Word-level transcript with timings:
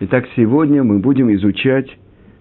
Итак, 0.00 0.26
сегодня 0.34 0.82
мы 0.82 0.98
будем 0.98 1.32
изучать 1.34 1.86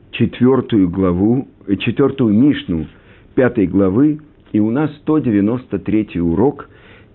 четвертую 0.09 0.90
главу, 0.90 1.47
э, 1.67 1.75
четвертую 1.75 2.33
Мишну 2.33 2.87
пятой 3.35 3.67
главы, 3.67 4.21
и 4.53 4.59
у 4.59 4.71
нас 4.71 4.91
193 5.01 6.19
урок, 6.19 6.67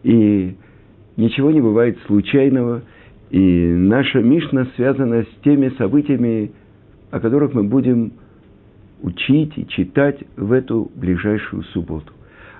и 0.04 0.54
ничего 1.16 1.50
не 1.50 1.60
бывает 1.60 1.98
случайного, 2.06 2.82
и 3.30 3.40
наша 3.40 4.20
Мишна 4.20 4.68
связана 4.76 5.24
с 5.24 5.42
теми 5.42 5.70
событиями, 5.76 6.52
о 7.10 7.18
которых 7.18 7.52
мы 7.52 7.64
будем 7.64 8.12
учить 9.02 9.54
и 9.56 9.66
читать 9.66 10.22
в 10.36 10.52
эту 10.52 10.88
ближайшую 10.94 11.64
субботу. 11.64 12.12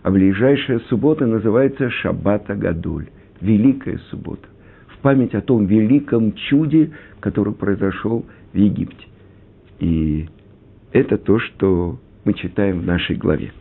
А 0.03 0.11
ближайшая 0.11 0.81
суббота 0.89 1.27
называется 1.27 1.91
Шаббата 1.91 2.57
Гадуль, 2.57 3.07
Великая 3.41 3.99
суббота, 4.11 4.49
память 5.03 5.35
о 5.35 5.41
том 5.41 5.67
великом 5.67 6.35
чуде, 6.35 6.91
который 7.21 7.53
произошел 7.53 8.25
в 8.53 8.57
Египте. 8.57 9.07
И 9.81 10.29
это 10.93 11.19
то, 11.19 11.39
что 11.39 11.99
мы 12.25 12.35
читаем 12.35 12.81
в 12.81 12.87
нашей 12.87 13.17
главе. 13.17 13.53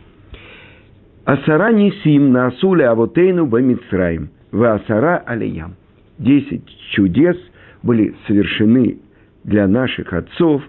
Асара 1.25 1.71
нисим 1.71 2.31
на 2.31 2.47
асуле 2.47 2.87
авотейну 2.87 3.45
бамицраим, 3.45 4.29
в 4.51 4.63
асара 4.63 5.17
алиям. 5.17 5.75
Десять 6.17 6.67
чудес 6.91 7.37
были 7.83 8.15
совершены 8.27 8.97
для 9.43 9.67
наших 9.67 10.13
отцов 10.13 10.63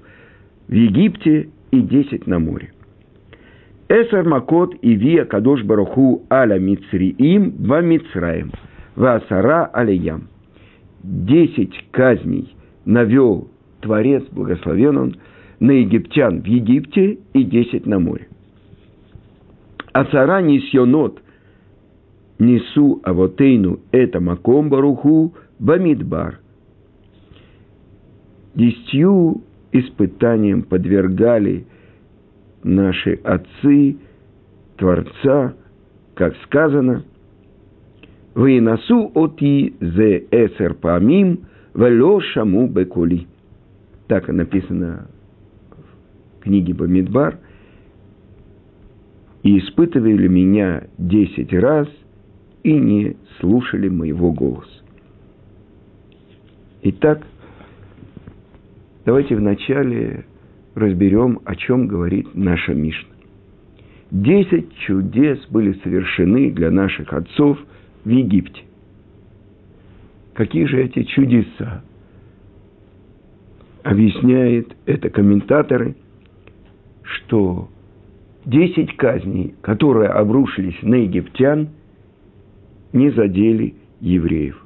в 0.66 0.73
Египте 0.73 1.48
и 1.70 1.80
десять 1.80 2.27
на 2.27 2.39
море. 2.39 2.73
Эсар 3.89 4.28
Макот 4.28 4.75
и 4.83 4.95
Вия 4.95 5.25
Кадош 5.25 5.62
Баруху 5.62 6.27
Аля 6.30 6.59
Мицриим 6.59 7.55
Ва 7.61 7.80
Мицраим 7.80 8.53
Васара 8.97 9.66
Алиям. 9.66 10.28
Десять 11.02 11.91
казней 11.91 12.55
навел 12.84 13.48
Творец, 13.80 14.25
благословен 14.30 14.97
он, 14.97 15.16
на 15.61 15.73
египтян 15.73 16.43
в 16.43 16.47
Египте 16.47 17.19
и 17.33 17.45
десять 17.45 17.86
на 17.86 17.98
море. 17.98 18.28
Ацара 19.92 20.41
нисьонот 20.41 21.20
несу 22.39 23.00
авотейну 23.03 23.81
это 23.91 24.20
маком 24.20 24.69
баруху 24.69 25.34
бамидбар. 25.59 26.41
Десятью 28.55 29.42
испытаниям 29.72 30.62
подвергали 30.62 31.67
наши 32.62 33.15
отцы 33.25 33.97
Творца, 34.77 35.55
как 36.15 36.37
сказано, 36.44 37.05
«Вы 38.39 38.61
насу 38.61 39.11
оти 39.17 39.75
зе 39.81 40.25
эсер 40.31 40.75
памим, 40.75 41.41
вело 41.75 42.20
шаму 42.20 42.69
бекули». 42.69 43.27
Так 44.06 44.28
написано 44.28 45.08
в 46.39 46.44
книге 46.44 46.72
Бамидбар. 46.72 47.36
«И 49.42 49.59
испытывали 49.59 50.28
меня 50.28 50.84
десять 50.98 51.53
раз, 51.53 51.89
и 52.62 52.75
не 52.75 53.16
слушали 53.41 53.89
моего 53.89 54.31
голоса». 54.31 54.84
Итак, 56.83 57.27
давайте 59.05 59.34
вначале 59.34 60.27
разберем, 60.77 61.41
о 61.44 61.56
чем 61.56 61.89
говорит 61.89 62.28
наша 62.34 62.72
Мишна. 62.72 63.16
Десять 64.12 64.72
чудес 64.86 65.44
были 65.50 65.72
совершены 65.83 66.53
для 66.53 66.70
наших 66.70 67.12
отцов 67.12 67.59
в 68.09 68.11
Египте. 68.11 68.62
Какие 70.34 70.64
же 70.64 70.83
эти 70.83 71.03
чудеса? 71.05 71.83
Объясняет 73.83 74.75
это 74.87 75.11
комментаторы, 75.11 75.95
что 77.03 77.69
десять 78.45 78.97
казней, 78.97 79.55
которые 79.61 80.09
обрушились 80.09 80.81
на 80.83 80.97
египтян, 80.97 81.69
не 82.93 83.10
задели 83.10 83.75
евреев. 84.00 84.65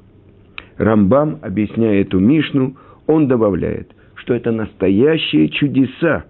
Рамбам, 0.77 1.39
объясняя 1.41 2.01
эту 2.01 2.19
Мишну, 2.19 2.75
он 3.07 3.27
добавляет– 3.27 3.93
что 4.23 4.33
это 4.33 4.51
настоящие 4.51 5.49
чудеса, 5.49 6.25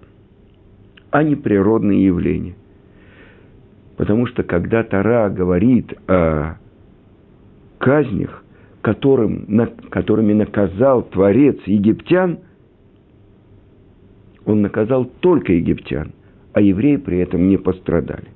а 1.12 1.22
не 1.22 1.36
природные 1.36 2.06
явления. 2.06 2.56
Потому 3.98 4.26
что 4.26 4.42
когда 4.42 4.84
Тара 4.84 5.30
говорит 5.30 5.94
о 6.08 6.58
казнях, 7.84 8.44
которым, 8.82 9.44
на, 9.48 9.68
которыми 9.68 10.32
наказал 10.32 11.04
Творец 11.04 11.58
египтян, 11.66 12.40
он 14.46 14.62
наказал 14.62 15.06
только 15.20 15.52
египтян, 15.54 16.14
а 16.54 16.62
евреи 16.62 16.96
при 16.96 17.20
этом 17.20 17.50
не 17.50 17.58
пострадали. 17.58 18.28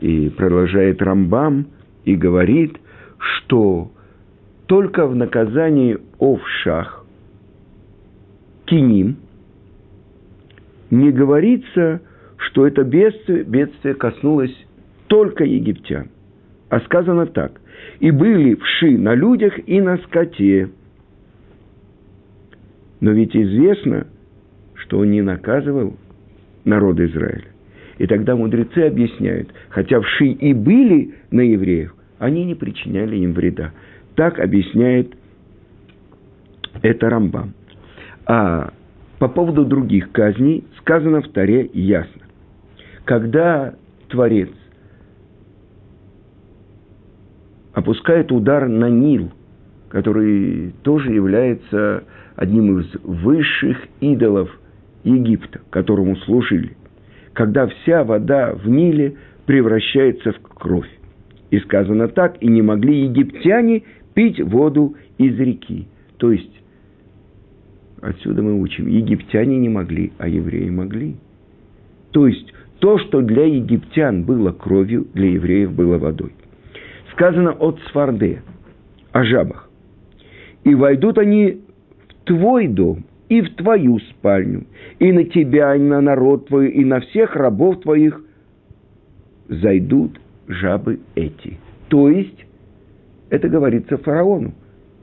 И 0.00 0.30
продолжает 0.30 1.02
Рамбам 1.02 1.66
и 2.04 2.16
говорит, 2.16 2.78
что 3.18 3.90
только 4.66 5.06
в 5.06 5.14
наказании 5.14 5.98
овшах 6.18 7.04
киним, 8.64 9.18
не 10.90 11.10
говорится, 11.10 12.00
что 12.38 12.66
это 12.66 12.84
бедствие, 12.84 13.44
бедствие 13.44 13.94
коснулось 13.94 14.54
только 15.08 15.44
египтян. 15.44 16.08
А 16.74 16.80
сказано 16.80 17.26
так. 17.26 17.60
«И 18.00 18.10
были 18.10 18.56
вши 18.56 18.98
на 18.98 19.14
людях 19.14 19.52
и 19.64 19.80
на 19.80 19.96
скоте». 19.98 20.70
Но 22.98 23.12
ведь 23.12 23.36
известно, 23.36 24.08
что 24.74 24.98
он 24.98 25.12
не 25.12 25.22
наказывал 25.22 25.94
народ 26.64 26.98
Израиля. 26.98 27.46
И 27.98 28.08
тогда 28.08 28.34
мудрецы 28.34 28.88
объясняют, 28.88 29.54
хотя 29.68 30.00
вши 30.00 30.26
и 30.26 30.52
были 30.52 31.14
на 31.30 31.42
евреев, 31.42 31.94
они 32.18 32.44
не 32.44 32.56
причиняли 32.56 33.18
им 33.18 33.34
вреда. 33.34 33.70
Так 34.16 34.40
объясняет 34.40 35.14
это 36.82 37.08
Рамбам. 37.08 37.54
А 38.26 38.72
по 39.20 39.28
поводу 39.28 39.64
других 39.64 40.10
казней 40.10 40.64
сказано 40.80 41.22
в 41.22 41.28
Таре 41.28 41.70
ясно. 41.72 42.22
Когда 43.04 43.74
Творец 44.08 44.50
опускает 47.74 48.32
удар 48.32 48.68
на 48.68 48.88
Нил, 48.88 49.30
который 49.88 50.72
тоже 50.82 51.12
является 51.12 52.04
одним 52.36 52.80
из 52.80 52.86
высших 53.02 53.78
идолов 54.00 54.50
Египта, 55.04 55.60
которому 55.70 56.16
служили, 56.16 56.76
когда 57.32 57.66
вся 57.66 58.04
вода 58.04 58.54
в 58.54 58.68
Ниле 58.68 59.16
превращается 59.46 60.32
в 60.32 60.38
кровь. 60.40 60.88
И 61.50 61.58
сказано 61.60 62.08
так, 62.08 62.42
и 62.42 62.48
не 62.48 62.62
могли 62.62 63.04
египтяне 63.04 63.82
пить 64.14 64.40
воду 64.40 64.96
из 65.18 65.38
реки. 65.38 65.86
То 66.16 66.32
есть 66.32 66.50
Отсюда 68.04 68.42
мы 68.42 68.60
учим, 68.60 68.86
египтяне 68.86 69.56
не 69.58 69.70
могли, 69.70 70.12
а 70.18 70.28
евреи 70.28 70.68
могли. 70.68 71.16
То 72.10 72.26
есть 72.26 72.52
то, 72.78 72.98
что 72.98 73.22
для 73.22 73.46
египтян 73.46 74.24
было 74.24 74.52
кровью, 74.52 75.06
для 75.14 75.30
евреев 75.30 75.72
было 75.72 75.96
водой. 75.96 76.32
Сказано 77.14 77.52
от 77.52 77.78
Сфарде, 77.88 78.42
о 79.12 79.24
жабах. 79.24 79.70
И 80.64 80.74
войдут 80.74 81.18
они 81.18 81.62
в 82.08 82.24
твой 82.24 82.66
дом 82.66 83.04
и 83.28 83.40
в 83.40 83.54
твою 83.54 83.98
спальню, 84.00 84.64
и 84.98 85.12
на 85.12 85.24
тебя, 85.24 85.76
и 85.76 85.80
на 85.80 86.00
народ 86.00 86.48
твой, 86.48 86.70
и 86.70 86.84
на 86.84 87.00
всех 87.00 87.36
рабов 87.36 87.80
твоих 87.82 88.20
зайдут 89.48 90.20
жабы 90.48 91.00
эти. 91.14 91.58
То 91.88 92.08
есть, 92.08 92.46
это 93.30 93.48
говорится 93.48 93.96
фараону, 93.96 94.52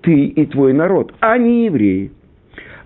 ты 0.01 0.25
и 0.25 0.45
твой 0.47 0.73
народ, 0.73 1.13
а 1.19 1.37
не 1.37 1.65
евреи 1.65 2.11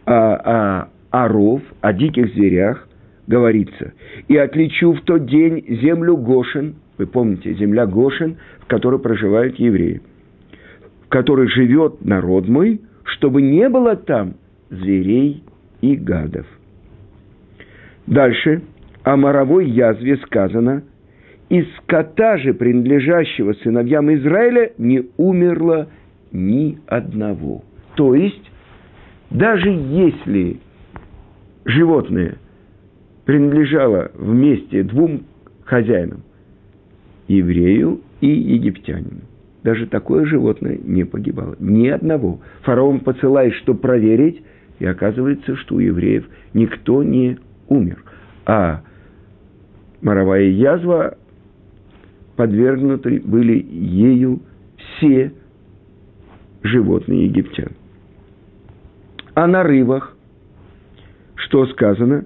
о, 0.05 0.13
о, 0.13 0.89
о 1.09 1.27
ров, 1.27 1.61
о 1.81 1.93
диких 1.93 2.33
зверях 2.33 2.87
говорится. 3.27 3.93
«И 4.27 4.37
отличу 4.37 4.93
в 4.93 5.01
тот 5.01 5.25
день 5.25 5.65
землю 5.81 6.15
Гошин». 6.17 6.75
Вы 6.97 7.07
помните, 7.07 7.53
земля 7.53 7.85
Гошин, 7.85 8.37
в 8.61 8.67
которой 8.67 8.99
проживают 8.99 9.57
евреи. 9.59 10.01
В 11.05 11.09
которой 11.09 11.47
живет 11.47 12.03
народ 12.03 12.47
мой, 12.47 12.81
чтобы 13.03 13.41
не 13.41 13.69
было 13.69 13.95
там 13.95 14.35
зверей 14.69 15.43
и 15.81 15.95
гадов. 15.95 16.45
Дальше. 18.07 18.61
О 19.03 19.17
моровой 19.17 19.69
язве 19.69 20.17
сказано, 20.17 20.81
из 21.49 21.65
скота 21.77 22.39
же, 22.39 22.55
принадлежащего 22.55 23.53
сыновьям 23.53 24.11
Израиля, 24.15 24.71
не 24.79 25.09
умерло 25.17 25.87
ни 26.31 26.79
одного. 26.87 27.63
То 27.93 28.15
есть, 28.15 28.51
даже 29.29 29.69
если 29.69 30.59
животное 31.65 32.37
принадлежало 33.25 34.09
вместе 34.15 34.81
двум 34.81 35.25
хозяинам, 35.65 36.23
еврею 37.27 38.01
и 38.21 38.27
египтянину, 38.27 39.21
даже 39.63 39.87
такое 39.87 40.25
животное 40.25 40.77
не 40.83 41.05
погибало. 41.05 41.55
Ни 41.59 41.87
одного. 41.87 42.39
Фараон 42.61 42.99
посылает, 42.99 43.53
чтобы 43.55 43.79
проверить, 43.79 44.43
И 44.77 44.85
оказывается, 44.85 45.55
что 45.55 45.75
у 45.75 45.79
евреев 45.79 46.27
никто 46.53 47.01
не 47.01 47.39
умер. 47.69 48.03
А 48.45 48.81
моровая 50.01 50.43
язва 50.43 51.17
подвергнуты 52.35 53.21
были 53.23 53.65
ею 53.71 54.41
все 54.77 55.31
животные 56.61 57.25
египтян. 57.25 57.71
А 59.33 59.47
на 59.47 59.63
рыбах, 59.63 60.15
что 61.35 61.65
сказано, 61.67 62.25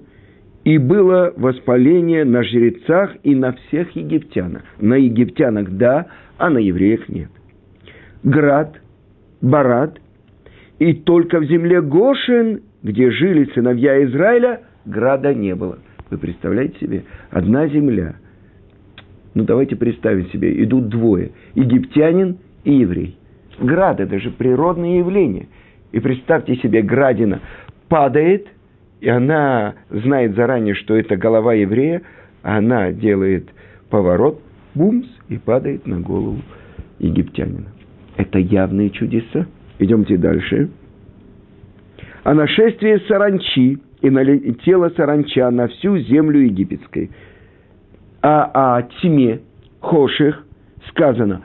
и 0.64 0.78
было 0.78 1.32
воспаление 1.36 2.24
на 2.24 2.42
жрецах 2.42 3.16
и 3.22 3.34
на 3.34 3.52
всех 3.52 3.96
египтянах. 3.96 4.62
На 4.78 4.94
египтянах 4.94 5.70
да, 5.70 6.06
а 6.38 6.50
на 6.50 6.58
евреях 6.58 7.08
нет. 7.08 7.30
Град, 8.22 8.80
Барат, 9.40 9.98
и 10.78 10.92
только 10.94 11.40
в 11.40 11.44
земле 11.44 11.80
Гошин, 11.80 12.60
где 12.82 13.10
жили 13.10 13.50
сыновья 13.54 14.04
Израиля, 14.04 14.62
града 14.84 15.34
не 15.34 15.54
было. 15.54 15.78
Вы 16.10 16.18
представляете 16.18 16.78
себе? 16.80 17.04
Одна 17.30 17.68
земля. 17.68 18.16
Ну, 19.34 19.44
давайте 19.44 19.76
представим 19.76 20.26
себе, 20.30 20.62
идут 20.64 20.88
двое. 20.88 21.32
Египтянин 21.54 22.38
и 22.64 22.74
еврей. 22.74 23.16
Град– 23.60 24.00
это 24.00 24.18
же 24.18 24.30
природное 24.30 24.98
явление. 24.98 25.48
И 25.92 26.00
представьте 26.00 26.56
себе, 26.56 26.82
градина 26.82 27.40
падает, 27.88 28.48
и 29.00 29.08
она 29.08 29.74
знает 29.88 30.34
заранее, 30.34 30.74
что 30.74 30.96
это 30.96 31.16
голова 31.16 31.54
еврея, 31.54 32.02
а 32.42 32.58
она 32.58 32.92
делает 32.92 33.48
поворот, 33.88 34.40
бумс, 34.74 35.06
и 35.28 35.38
падает 35.38 35.86
на 35.86 36.00
голову 36.00 36.40
египтянина. 36.98 37.68
Это 38.16 38.38
явные 38.38 38.90
чудеса. 38.90 39.46
Идемте 39.78 40.16
дальше. 40.16 40.70
А 42.24 42.34
нашествие 42.34 43.00
саранчи, 43.08 43.78
и 44.02 44.10
налетела 44.10 44.90
саранча 44.90 45.50
на 45.50 45.68
всю 45.68 45.98
землю 45.98 46.40
египетской. 46.40 47.10
А 48.22 48.78
о 48.78 48.82
тьме, 48.82 49.40
хоших, 49.80 50.44
сказано, 50.90 51.42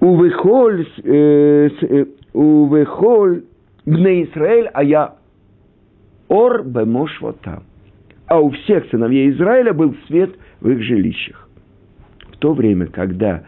Увехоль, 0.00 0.86
э, 1.02 1.70
э, 1.80 2.04
увехоль 2.34 3.44
бне 3.86 4.24
Израиль, 4.24 4.70
а 4.72 4.82
я 4.82 5.14
ор 6.28 6.64
бемош 6.64 7.20
там. 7.42 7.64
А 8.26 8.40
у 8.40 8.50
всех 8.50 8.88
сыновей 8.90 9.30
Израиля 9.30 9.72
был 9.72 9.94
свет 10.06 10.34
в 10.60 10.68
их 10.70 10.82
жилищах. 10.82 11.48
В 12.32 12.38
то 12.38 12.54
время, 12.54 12.86
когда 12.86 13.44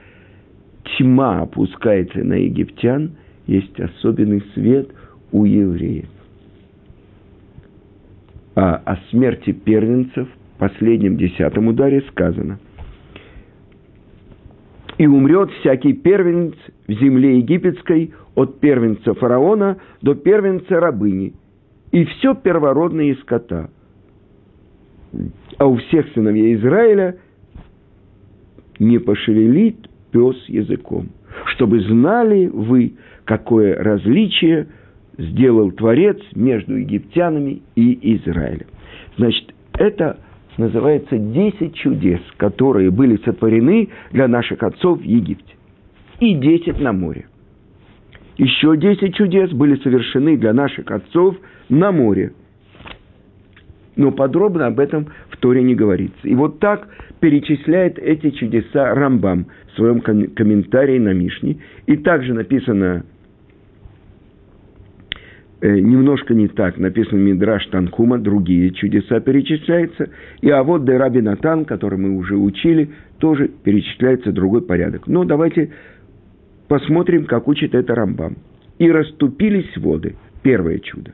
тьма 0.97 1.41
опускается 1.41 2.19
на 2.23 2.35
египтян, 2.35 3.13
есть 3.47 3.79
особенный 3.81 4.43
свет 4.55 4.91
у 5.33 5.45
евреев. 5.45 6.09
А 8.55 8.77
о 8.85 8.97
смерти 9.11 9.53
первенцев 9.53 10.29
в 10.29 10.59
последнем 10.59 11.17
десятом 11.17 11.69
ударе 11.69 12.03
сказано– 12.11 12.59
и 14.99 15.07
умрет 15.07 15.51
всякий 15.61 15.93
первенец 15.93 16.55
земле 16.89 17.39
египетской 17.39 18.13
от 18.35 18.61
первенца 18.61 19.15
фараона 19.15 19.79
до 20.03 20.15
первенца 20.15 20.81
рабыни, 20.81 21.35
и 21.93 22.05
все 22.05 22.35
первородное 22.35 23.07
из 23.07 23.21
скота. 23.21 23.71
А 25.59 25.67
у 25.67 25.77
всех 25.77 26.07
сыновей 26.15 26.55
Израиля 26.57 27.17
не 28.79 28.99
пошевелит 28.99 29.89
пес 30.11 30.37
языком, 30.49 31.09
чтобы 31.55 31.81
знали 31.81 32.47
вы, 32.47 32.95
какое 33.25 33.83
различие 33.83 34.69
сделал 35.17 35.73
Творец 35.73 36.19
между 36.35 36.77
египтянами 36.77 37.63
и 37.75 38.17
Израилем. 38.17 38.67
Значит, 39.17 39.55
это 39.73 40.19
называется 40.59 41.17
«Десять 41.19 41.75
чудес», 41.75 42.21
которые 42.37 42.91
были 42.91 43.17
сотворены 43.25 43.89
для 44.13 44.29
наших 44.29 44.63
отцов 44.63 45.01
в 45.01 45.05
Египте. 45.05 45.56
И 46.21 46.35
десять 46.35 46.81
на 46.81 46.93
море. 46.93 47.27
Еще 48.37 48.77
десять 48.77 49.15
чудес 49.15 49.51
были 49.51 49.77
совершены 49.83 50.37
для 50.37 50.53
наших 50.53 50.91
отцов 50.91 51.37
на 51.69 51.93
море. 51.93 52.33
Но 53.97 54.13
подробно 54.13 54.67
об 54.67 54.79
этом 54.79 55.09
в 55.31 55.37
Торе 55.39 55.63
не 55.63 55.75
говорится. 55.75 56.19
И 56.25 56.35
вот 56.35 56.59
так 56.59 56.89
перечисляет 57.21 57.99
эти 57.99 58.31
чудеса 58.31 58.95
Рамбам 58.95 59.47
в 59.69 59.77
своем 59.77 60.01
комментарии 60.01 60.99
на 60.99 61.15
Мишне. 61.15 61.59
И 61.87 61.97
также 61.97 62.35
написано 62.35 63.05
Э, 65.67 65.79
немножко 65.81 66.35
не 66.35 66.49
так. 66.49 66.79
Написано 66.79 67.19
Мидраш 67.19 67.67
Танхума, 67.69 68.19
другие 68.19 68.73
чудеса 68.73 69.21
перечисляются. 69.21 70.11
И 70.43 70.51
а 70.51 70.63
вот 70.63 70.85
де 70.85 70.97
Раби 70.97 71.23
Натан, 71.23 71.65
который 71.65 71.99
мы 71.99 72.11
уже 72.17 72.37
учили, 72.37 72.91
тоже 73.19 73.49
перечисляется 73.49 74.33
другой 74.33 74.63
порядок. 74.63 75.07
Но 75.07 75.25
давайте 75.25 75.71
посмотрим, 76.69 77.27
как 77.27 77.49
учит 77.49 77.75
это 77.75 77.95
Рамбам. 77.95 78.37
И 78.79 78.91
расступились 78.91 79.77
воды. 79.77 80.17
Первое 80.43 80.79
чудо. 80.79 81.13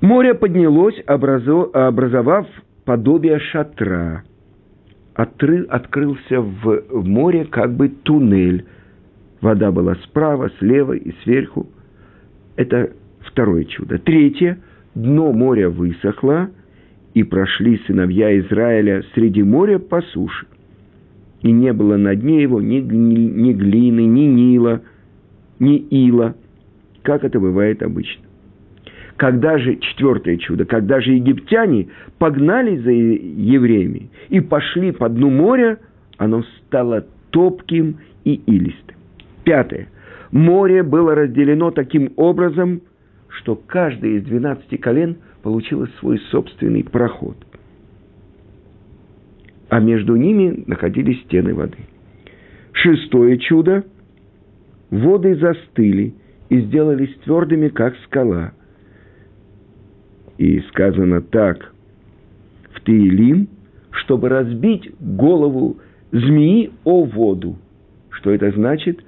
Море 0.00 0.34
поднялось, 0.34 1.00
образовав 1.06 2.46
подобие 2.84 3.38
шатра. 3.38 4.22
Отры, 5.14 5.64
открылся 5.64 6.40
в, 6.40 6.82
море 6.90 7.46
как 7.46 7.74
бы 7.74 7.88
туннель. 7.88 8.66
Вода 9.40 9.72
была 9.72 9.94
справа, 10.04 10.50
слева 10.58 10.92
и 10.92 11.12
сверху. 11.22 11.66
Это 12.56 12.90
Второе 13.26 13.64
чудо. 13.64 13.98
Третье. 13.98 14.58
Дно 14.94 15.30
моря 15.32 15.68
высохло, 15.68 16.48
и 17.12 17.22
прошли 17.22 17.78
сыновья 17.86 18.38
Израиля 18.38 19.04
среди 19.14 19.42
моря 19.42 19.78
по 19.78 20.00
суше. 20.00 20.46
И 21.46 21.52
не 21.52 21.72
было 21.72 21.96
на 21.96 22.16
дне 22.16 22.42
его 22.42 22.60
ни, 22.60 22.80
ни, 22.80 23.14
ни 23.14 23.52
глины, 23.52 24.00
ни 24.00 24.22
нила, 24.22 24.82
ни 25.60 25.76
ила, 25.76 26.34
как 27.02 27.22
это 27.22 27.38
бывает 27.38 27.84
обычно. 27.84 28.24
Когда 29.16 29.56
же, 29.56 29.76
четвертое 29.76 30.38
чудо, 30.38 30.64
когда 30.64 31.00
же 31.00 31.12
египтяне 31.12 31.86
погнали 32.18 32.76
за 32.78 32.90
евреями 32.90 34.10
и 34.28 34.40
пошли 34.40 34.90
по 34.90 35.08
дну 35.08 35.30
моря, 35.30 35.78
оно 36.18 36.42
стало 36.58 37.06
топким 37.30 37.98
и 38.24 38.34
илистым. 38.34 38.96
Пятое. 39.44 39.86
Море 40.32 40.82
было 40.82 41.14
разделено 41.14 41.70
таким 41.70 42.10
образом– 42.16 42.82
что 43.28 43.54
каждый 43.54 44.16
из 44.16 44.24
двенадцати 44.24 44.76
колен 44.76 45.18
получило 45.42 45.86
свой 46.00 46.18
собственный 46.30 46.84
проход. 46.84 47.36
А 49.68 49.80
между 49.80 50.16
ними 50.16 50.64
находились 50.66 51.20
стены 51.22 51.54
воды. 51.54 51.78
Шестое 52.72 53.38
чудо. 53.38 53.84
Воды 54.90 55.34
застыли 55.36 56.14
и 56.48 56.60
сделались 56.60 57.14
твердыми, 57.24 57.68
как 57.68 57.96
скала. 58.04 58.52
И 60.38 60.60
сказано 60.68 61.20
так 61.20 61.72
в 62.74 62.80
Таилим, 62.82 63.48
чтобы 63.90 64.28
разбить 64.28 64.92
голову 65.00 65.78
змеи 66.12 66.70
о 66.84 67.04
воду. 67.04 67.56
Что 68.10 68.30
это 68.30 68.50
значит? 68.52 69.02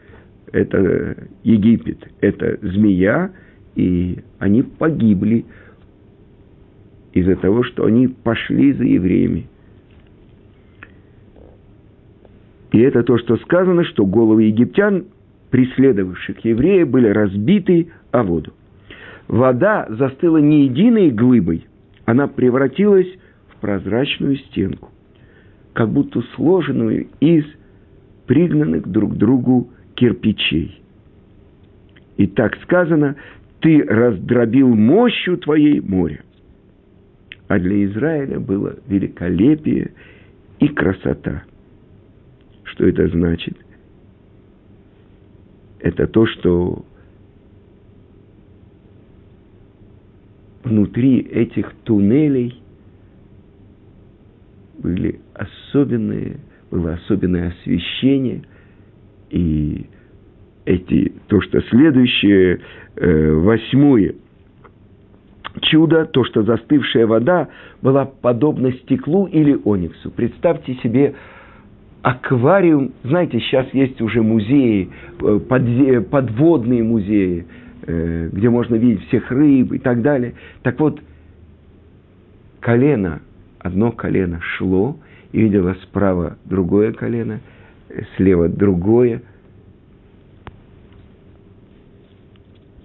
Это 0.51 1.29
Египет, 1.45 2.11
это 2.21 2.59
змея, 2.63 3.31
и 3.77 4.19
они 4.39 4.63
погибли 4.63 5.45
из-за 7.13 7.37
того, 7.37 7.63
что 7.63 7.85
они 7.85 8.09
пошли 8.09 8.73
за 8.73 8.85
евреями. 8.85 9.47
И 12.73 12.81
это 12.81 13.03
то, 13.03 13.19
что 13.19 13.37
сказано, 13.39 13.85
что 13.85 14.05
головы 14.05 14.45
египтян, 14.45 15.05
преследовавших 15.51 16.45
евреев, 16.45 16.89
были 16.89 17.09
разбиты 17.09 17.89
о 18.11 18.23
воду. 18.23 18.53
Вода 19.27 19.87
застыла 19.91 20.39
не 20.39 20.65
единой 20.65 21.11
глыбой, 21.11 21.67
она 22.05 22.27
превратилась 22.29 23.09
в 23.49 23.61
прозрачную 23.61 24.37
стенку, 24.37 24.91
как 25.73 25.91
будто 25.91 26.23
сложенную 26.35 27.09
из 27.21 27.45
пригнанных 28.27 28.87
друг 28.87 29.15
к 29.15 29.17
другу 29.17 29.71
кирпичей. 29.95 30.81
И 32.17 32.27
так 32.27 32.57
сказано, 32.63 33.17
ты 33.61 33.83
раздробил 33.83 34.69
мощью 34.75 35.39
твоей 35.39 35.81
море. 35.81 36.23
А 37.49 37.59
для 37.59 37.85
Израиля 37.87 38.39
было 38.39 38.77
великолепие 38.87 39.93
и 40.59 40.69
красота. 40.69 41.45
Что 42.79 42.87
это 42.87 43.09
значит? 43.09 43.57
Это 45.81 46.07
то, 46.07 46.27
что 46.27 46.85
внутри 50.63 51.19
этих 51.19 51.73
туннелей 51.83 52.63
были 54.79 55.19
особенные, 55.35 56.37
было 56.71 56.93
особенное 56.95 57.49
освещение, 57.49 58.43
и 59.31 59.87
эти, 60.65 61.15
то, 61.27 61.41
что 61.41 61.61
следующее, 61.63 62.61
э, 62.95 63.33
восьмое 63.33 64.15
чудо, 65.63 66.05
то, 66.05 66.23
что 66.23 66.45
застывшая 66.45 67.09
вода 67.09 67.49
была 67.83 68.05
подобна 68.05 68.71
стеклу 68.71 69.27
или 69.27 69.59
ониксу. 69.65 70.13
Представьте 70.13 70.75
себе 70.77 71.17
аквариум, 72.03 72.93
знаете, 73.05 73.41
сейчас 73.41 73.67
есть 73.73 74.01
уже 74.01 74.23
музеи, 74.23 74.91
э, 75.21 76.01
подводные 76.11 76.83
музеи, 76.83 77.47
э, 77.87 78.31
где 78.33 78.49
можно 78.51 78.77
видеть 78.77 79.07
всех 79.09 79.31
рыб 79.31 79.73
и 79.73 79.79
так 79.79 80.03
далее. 80.03 80.35
Так 80.63 80.79
вот, 80.79 81.01
колено, 82.61 83.21
одно 83.59 83.93
колено 83.93 84.41
шло 84.41 84.97
и 85.33 85.41
видело 85.41 85.75
справа 85.83 86.39
другое 86.45 86.93
колено, 86.93 87.41
слева 88.17 88.49
другое. 88.49 89.23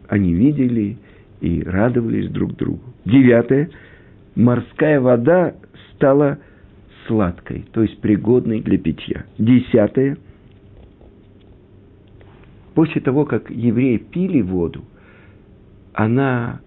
Они 0.08 0.34
видели 0.34 0.98
и 1.42 1.64
радовались 1.64 2.30
друг 2.30 2.56
другу. 2.56 2.82
Девятое. 3.06 3.70
Морская 4.36 5.00
вода 5.00 5.56
стала 5.94 6.40
сладкой, 7.08 7.66
то 7.72 7.82
есть 7.82 8.00
пригодной 8.02 8.62
для 8.62 8.78
питья. 8.78 9.26
Десятое. 9.38 10.18
После 12.76 13.02
того, 13.02 13.26
как 13.26 13.50
евреи 13.50 13.98
пили 13.98 14.42
воду, 14.42 14.84
она 15.94 16.62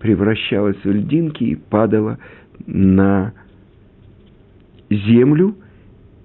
превращалась 0.00 0.76
в 0.82 0.90
льдинки 0.90 1.44
и 1.44 1.54
падала 1.54 2.18
на 2.66 3.32
землю 4.90 5.56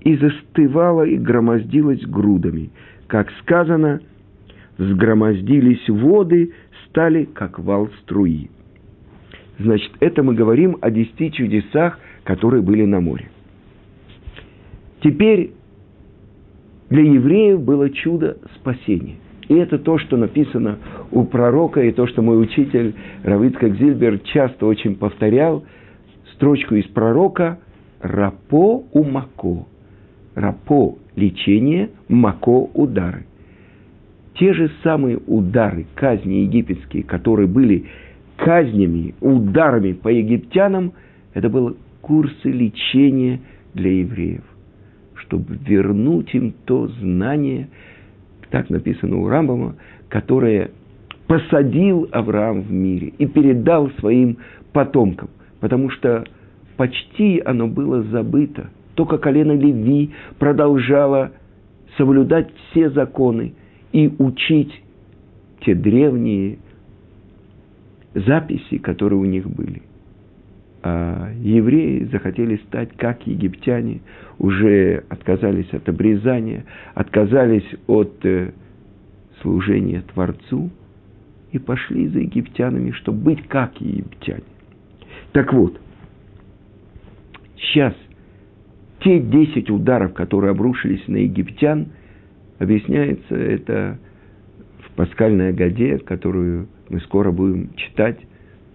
и 0.02 0.16
застывала 0.18 1.04
и 1.04 1.18
громоздилась 1.18 2.02
грудами. 2.06 2.72
Как 3.08 3.30
сказано, 3.42 4.02
взгромоздились 4.78 5.88
воды, 5.90 6.54
стали 6.88 7.26
как 7.26 7.60
вал 7.60 7.90
струи. 8.02 8.50
Значит, 9.60 9.92
это 10.00 10.24
мы 10.24 10.34
говорим 10.34 10.78
о 10.82 10.90
десяти 10.90 11.32
чудесах, 11.32 12.00
которые 12.24 12.62
были 12.62 12.86
на 12.86 13.00
море. 13.00 13.30
Теперь 15.02 15.52
для 16.90 17.04
евреев 17.04 17.62
было 17.62 17.90
чудо 17.90 18.38
спасения. 18.56 19.16
И 19.48 19.56
это 19.56 19.80
то, 19.80 19.98
что 19.98 20.18
написано 20.18 20.78
у 21.12 21.24
пророка, 21.24 21.82
и 21.82 21.92
то, 21.92 22.08
что 22.08 22.22
мой 22.22 22.42
учитель 22.42 22.94
Равицкак 23.24 23.76
Зильбер 23.76 24.20
часто 24.20 24.66
очень 24.66 24.96
повторял, 24.96 25.66
строчку 26.34 26.76
из 26.76 26.86
пророка 26.86 27.60
«Рапо 28.02 28.84
у 28.92 29.04
мако». 29.04 29.66
Рапо– 30.36 30.98
лечение, 31.16 31.90
мако– 32.08 32.70
удары. 32.74 33.26
Те 34.36 34.54
же 34.54 34.72
самые 34.84 35.18
удары, 35.28 35.86
казни 35.96 36.46
египетские, 36.46 37.04
которые 37.04 37.48
были 37.48 37.86
казнями, 38.38 39.14
ударами 39.20 39.94
по 39.94 40.08
египтянам, 40.08 40.94
это 41.34 41.50
были 41.50 41.76
курсы 42.12 42.50
лечения 42.50 43.40
для 43.74 44.00
евреев, 44.00 44.44
чтобы 45.16 45.56
вернуть 45.66 46.36
им 46.36 46.54
то 46.66 46.90
знание, 47.00 47.70
так 48.50 48.70
написано 48.70 49.16
у 49.16 49.30
Рамбама, 49.30 49.78
которое 50.10 50.72
посадил 51.28 52.10
Авраам 52.12 52.64
в 52.64 52.70
мире 52.70 53.14
и 53.18 53.26
передал 53.26 53.90
своим 53.92 54.40
потомкам, 54.74 55.30
потому 55.62 55.90
что 55.90 56.26
почти 56.76 57.42
оно 57.46 57.70
было 57.70 58.04
забыто. 58.04 58.72
Только 58.96 59.18
колено 59.18 59.54
Леви 59.54 60.12
продолжало 60.38 61.32
соблюдать 61.96 62.50
все 62.72 62.90
законы 62.90 63.54
и 63.94 64.14
учить 64.20 64.84
те 65.62 65.76
древние 65.76 66.60
записи, 68.14 68.80
которые 68.80 69.18
у 69.18 69.26
них 69.26 69.50
были. 69.50 69.82
А 70.84 71.32
евреи 71.40 72.06
захотели 72.06 72.58
стать 72.68 72.96
как 72.98 73.28
египтяне, 73.28 74.02
уже 74.40 75.04
отказались 75.10 75.72
от 75.74 75.88
обрезания, 75.88 76.66
отказались 76.96 77.68
от 77.86 78.26
э, 78.26 78.52
служения 79.42 80.02
Творцу 80.14 80.72
и 81.52 81.60
пошли 81.60 82.08
за 82.08 82.20
египтянами, 82.20 82.92
чтобы 82.92 83.20
быть 83.20 83.48
как 83.48 83.80
египтяне. 83.80 84.44
Так 85.34 85.54
вот, 85.54 85.80
сейчас 87.58 87.94
те 89.02 89.20
десять 89.20 89.70
ударов, 89.70 90.14
которые 90.14 90.52
обрушились 90.52 91.08
на 91.08 91.18
египтян, 91.18 91.90
объясняется 92.58 93.36
это 93.36 94.00
в 94.80 94.92
пасхальной 94.96 95.50
Агаде, 95.50 96.00
которую 96.00 96.68
мы 96.90 97.00
скоро 97.02 97.32
будем 97.32 97.74
читать 97.76 98.20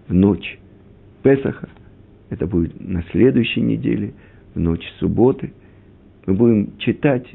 в 0.07 0.13
ночь 0.13 0.57
Песаха. 1.21 1.67
Это 2.29 2.45
будет 2.45 2.79
на 2.79 3.03
следующей 3.11 3.61
неделе, 3.61 4.13
в 4.53 4.59
ночь 4.59 4.85
субботы. 4.99 5.53
Мы 6.25 6.33
будем 6.33 6.77
читать 6.77 7.25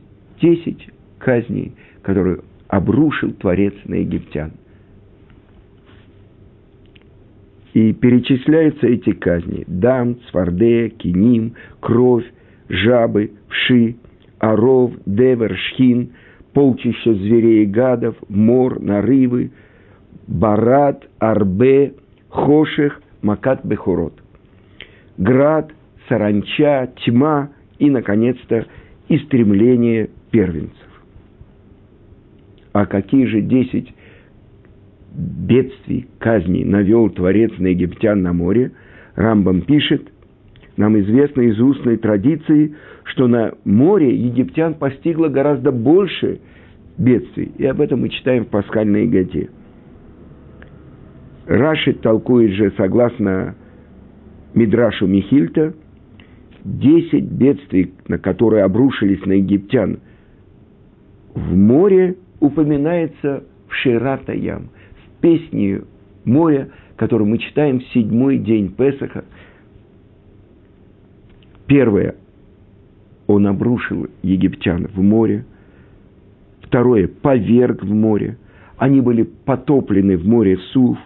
десять 0.40 0.88
казней, 1.18 1.72
которые 2.02 2.40
обрушил 2.68 3.32
Творец 3.32 3.74
на 3.84 3.94
египтян. 3.94 4.52
И 7.74 7.94
перечисляются 7.94 8.86
эти 8.86 9.12
казни. 9.12 9.64
Дам, 9.66 10.16
Цварде, 10.30 10.90
Киним, 10.90 11.54
Кровь, 11.80 12.26
Жабы, 12.68 13.32
Вши, 13.48 13.96
Оров, 14.38 14.92
Девер, 15.06 15.56
Шхин, 15.56 16.10
полчища 16.52 17.14
зверей 17.14 17.62
и 17.62 17.66
гадов, 17.66 18.16
Мор, 18.28 18.78
Нарывы, 18.78 19.52
Барат, 20.26 21.08
Арбе, 21.18 21.94
Хошех, 22.28 23.00
Макат, 23.22 23.64
Бехорот. 23.64 24.21
Град, 25.18 25.70
Саранча, 26.08 26.92
Тьма 27.04 27.50
и, 27.78 27.90
наконец-то, 27.90 28.66
истремление 29.08 30.10
первенцев. 30.30 30.76
А 32.72 32.86
какие 32.86 33.26
же 33.26 33.42
десять 33.42 33.92
бедствий, 35.14 36.08
казней 36.18 36.64
навел 36.64 37.10
Творец 37.10 37.52
на 37.58 37.68
египтян 37.68 38.22
на 38.22 38.32
море, 38.32 38.72
Рамбам 39.14 39.62
пишет, 39.62 40.10
нам 40.76 40.98
известно 41.00 41.42
из 41.42 41.60
устной 41.60 41.98
традиции, 41.98 42.74
что 43.04 43.28
на 43.28 43.52
море 43.64 44.14
египтян 44.16 44.74
постигло 44.74 45.28
гораздо 45.28 45.70
больше 45.70 46.40
бедствий. 46.96 47.52
И 47.58 47.66
об 47.66 47.80
этом 47.82 48.00
мы 48.00 48.08
читаем 48.08 48.46
в 48.46 48.48
пасхальной 48.48 49.06
годе. 49.06 49.50
Рашид 51.46 52.00
толкует 52.00 52.52
же, 52.52 52.72
согласно 52.78 53.54
Мидрашу 54.54 55.06
Михильта, 55.06 55.74
десять 56.64 57.24
бедствий, 57.24 57.94
на 58.08 58.18
которые 58.18 58.64
обрушились 58.64 59.24
на 59.24 59.32
египтян 59.32 60.00
в 61.34 61.56
море, 61.56 62.16
упоминается 62.40 63.44
в 63.68 63.74
Ширата 63.74 64.32
Ям– 64.32 64.68
песни 65.22 65.80
моря, 66.26 66.68
которую 66.96 67.28
мы 67.28 67.38
читаем 67.38 67.80
в 67.80 67.84
седьмой 67.94 68.36
день 68.36 68.74
Песаха. 68.74 69.24
Первое. 71.66 72.16
Он 73.26 73.46
обрушил 73.46 74.08
египтян 74.22 74.88
в 74.88 75.00
море. 75.00 75.46
Второе. 76.60 77.08
Поверг 77.08 77.82
в 77.82 77.94
море. 77.94 78.36
Они 78.76 79.00
были 79.00 79.22
потоплены 79.22 80.18
в 80.18 80.26
море 80.26 80.58
Сув. 80.72 80.98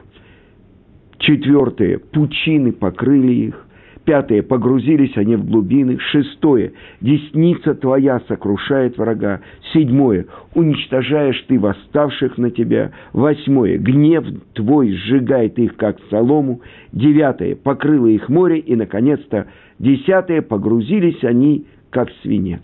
Четвертое. 1.26 1.99
Пучины 1.99 2.71
покрыли 2.71 3.33
их. 3.33 3.66
Пятое. 4.04 4.45
Погрузились 4.45 5.16
они 5.16 5.35
в 5.35 5.45
глубины. 5.45 5.99
Шестое. 5.99 6.75
Десница 7.00 7.75
твоя 7.75 8.21
сокрушает 8.28 8.97
врага. 8.97 9.40
Седьмое. 9.73 10.26
Уничтожаешь 10.54 11.45
ты 11.49 11.59
восставших 11.59 12.38
на 12.38 12.52
тебя. 12.52 12.92
Восьмое. 13.12 13.76
Гнев 13.76 14.25
твой 14.54 14.92
сжигает 14.92 15.59
их, 15.59 15.75
как 15.75 15.99
солому. 16.11 16.61
Девятое. 16.92 17.56
Покрыло 17.56 18.06
их 18.06 18.28
море. 18.28 18.61
И, 18.61 18.76
наконец-то, 18.76 19.49
десятое. 19.80 20.42
Погрузились 20.42 21.25
они, 21.25 21.66
как 21.90 22.09
свинец. 22.23 22.62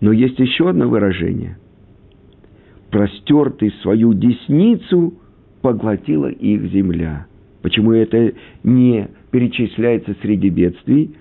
Но 0.00 0.10
есть 0.10 0.40
еще 0.40 0.68
одно 0.68 0.88
выражение. 0.88 1.59
Простертый 2.90 3.72
свою 3.82 4.14
десницу 4.14 5.14
поглотила 5.62 6.28
их 6.28 6.70
земля– 6.72 7.26
Почему 7.62 7.92
это 7.92 8.32
не 8.62 9.08
перечисляется 9.30 10.14
среди 10.22 10.48
бедствий? 10.48 11.14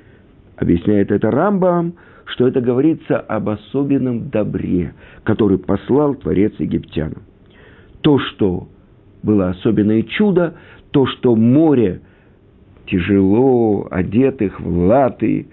Объясняет 0.55 1.11
это 1.11 1.31
Рамбам, 1.31 1.93
что 2.25 2.47
это 2.47 2.61
говорится 2.61 3.19
об 3.19 3.49
особенном 3.49 4.29
добре, 4.29 4.93
который 5.23 5.57
послал 5.57 6.15
Творец 6.15 6.53
египтянам. 6.59 7.23
То, 8.01 8.19
что 8.19 8.67
было 9.23 9.49
особенное 9.49 10.03
чудо, 10.03 10.55
то, 10.91 11.05
что 11.07 11.35
море 11.35 12.01
тяжело 12.87 13.87
одетых 13.91 14.59
в 14.59 14.85
латы, 14.85 15.47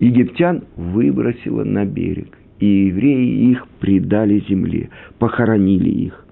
египтян 0.00 0.64
выбросило 0.76 1.64
на 1.64 1.84
берег, 1.84 2.36
и 2.64 2.86
евреи 2.86 3.50
их 3.50 3.66
предали 3.78 4.42
земле, 4.48 4.88
похоронили 5.18 5.90
их. 5.90 6.26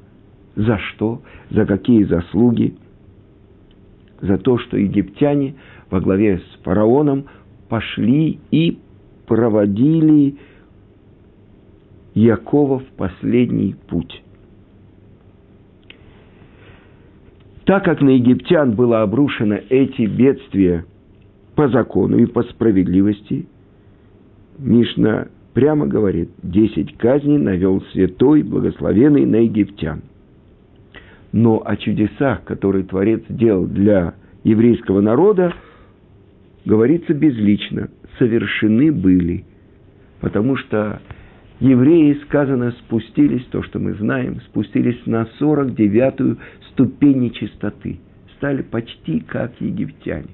За 0.57 0.79
что? 0.79 1.21
За 1.51 1.67
какие 1.67 2.05
заслуги? 2.05 2.75
За 4.23 4.39
то, 4.39 4.57
что 4.59 4.79
египтяне 4.79 5.57
во 5.91 6.01
главе 6.01 6.39
с 6.39 6.63
фараоном 6.63 7.27
пошли 7.69 8.39
и 8.51 8.79
проводили 9.27 10.37
Якова 12.15 12.79
в 12.79 12.87
последний 12.97 13.75
путь. 13.89 14.23
Так 17.65 17.85
как 17.85 18.01
на 18.01 18.11
египтян 18.11 18.73
было 18.73 19.03
обрушено 19.03 19.57
эти 19.69 20.07
бедствия 20.07 20.87
по 21.55 21.69
закону 21.69 22.17
и 22.19 22.27
по 22.27 22.43
справедливости, 22.43 23.47
Мишна 24.59 25.29
прямо 25.55 25.87
говорит, 25.87 26.31
десять 26.43 26.97
казней 26.97 27.39
навел 27.39 27.83
святой, 27.93 28.43
благословенный 28.43 29.27
на 29.27 29.37
египтян. 29.37 30.03
Но 31.33 31.63
о 31.65 31.77
чудесах, 31.77 32.45
которые 32.45 32.85
Творец 32.85 33.23
делал 33.29 33.67
для 33.67 34.15
еврейского 34.45 35.01
народа, 35.01 35.55
говорится 36.65 37.15
безлично, 37.15 37.89
совершены 38.19 38.93
были. 38.93 39.45
Потому 40.21 40.57
что 40.57 41.01
евреи, 41.61 42.19
сказано, 42.25 42.73
спустились, 42.73 43.45
то, 43.47 43.63
что 43.63 43.79
мы 43.79 43.95
знаем, 43.95 44.41
спустились 44.43 45.01
на 45.07 45.27
49-ю 45.41 46.37
ступень 46.71 47.21
нечистоты. 47.21 47.99
Стали 48.37 48.63
почти 48.63 49.21
как 49.21 49.53
египтяне. 49.61 50.29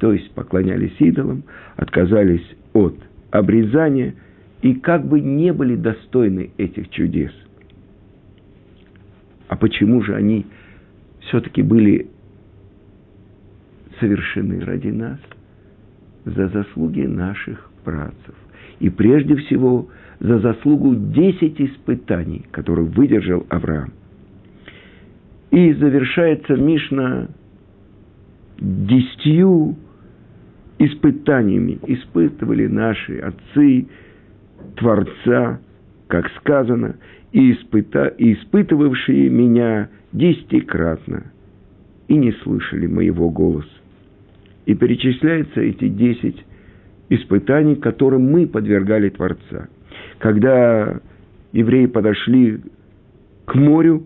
То 0.00 0.12
есть 0.12 0.32
поклонялись 0.32 0.94
идолам, 0.98 1.44
отказались 1.76 2.44
от 2.72 2.96
обрезания 3.34 4.14
и 4.62 4.74
как 4.74 5.06
бы 5.06 5.20
не 5.20 5.52
были 5.52 5.74
достойны 5.74 6.50
этих 6.56 6.88
чудес. 6.90 7.32
А 9.48 9.56
почему 9.56 10.02
же 10.02 10.14
они 10.14 10.46
все-таки 11.20 11.62
были 11.62 12.06
совершены 13.98 14.60
ради 14.60 14.88
нас? 14.88 15.18
За 16.24 16.48
заслуги 16.48 17.02
наших 17.02 17.70
працев. 17.84 18.34
И 18.78 18.88
прежде 18.88 19.36
всего 19.36 19.88
за 20.20 20.38
заслугу 20.38 20.94
десять 20.94 21.60
испытаний, 21.60 22.46
которые 22.50 22.86
выдержал 22.86 23.44
Авраам. 23.50 23.92
И 25.50 25.72
завершается 25.74 26.54
Мишна 26.54 27.28
десятью 28.58 29.76
испытаниями. 30.78 31.78
Испытывали 31.86 32.66
наши 32.66 33.18
отцы, 33.18 33.86
Творца, 34.76 35.60
как 36.08 36.28
сказано, 36.38 36.96
и, 37.32 37.52
испыта, 37.52 38.12
испытывавшие 38.18 39.28
меня 39.28 39.88
десятикратно, 40.12 41.32
и 42.08 42.16
не 42.16 42.32
слышали 42.32 42.86
моего 42.86 43.30
голоса. 43.30 43.68
И 44.66 44.74
перечисляются 44.74 45.60
эти 45.60 45.88
десять 45.88 46.44
испытаний, 47.08 47.76
которым 47.76 48.30
мы 48.30 48.46
подвергали 48.46 49.10
Творца. 49.10 49.68
Когда 50.18 51.00
евреи 51.52 51.86
подошли 51.86 52.60
к 53.44 53.54
морю, 53.54 54.04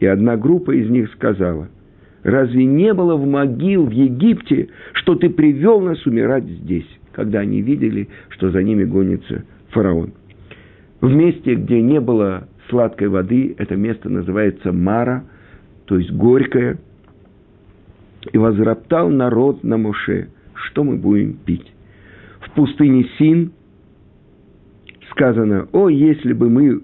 и 0.00 0.06
одна 0.06 0.36
группа 0.36 0.72
из 0.72 0.90
них 0.90 1.12
сказала, 1.12 1.68
«Разве 2.22 2.64
не 2.64 2.94
было 2.94 3.16
в 3.16 3.26
могил 3.26 3.86
в 3.86 3.90
Египте, 3.90 4.68
что 4.92 5.14
ты 5.14 5.28
привел 5.28 5.80
нас 5.80 6.04
умирать 6.06 6.44
здесь?» 6.44 6.86
Когда 7.12 7.40
они 7.40 7.60
видели, 7.60 8.08
что 8.30 8.50
за 8.50 8.62
ними 8.62 8.84
гонится 8.84 9.44
фараон. 9.70 10.12
В 11.00 11.12
месте, 11.12 11.54
где 11.54 11.82
не 11.82 12.00
было 12.00 12.48
сладкой 12.68 13.08
воды, 13.08 13.54
это 13.58 13.76
место 13.76 14.08
называется 14.08 14.72
Мара, 14.72 15.24
то 15.86 15.98
есть 15.98 16.10
горькое. 16.10 16.78
И 18.32 18.38
возроптал 18.38 19.10
народ 19.10 19.64
на 19.64 19.76
Моше, 19.76 20.28
что 20.54 20.84
мы 20.84 20.96
будем 20.96 21.34
пить. 21.34 21.70
В 22.40 22.52
пустыне 22.52 23.06
Син 23.18 23.52
сказано, 25.10 25.68
о, 25.72 25.88
если 25.88 26.32
бы 26.32 26.48
мы 26.48 26.82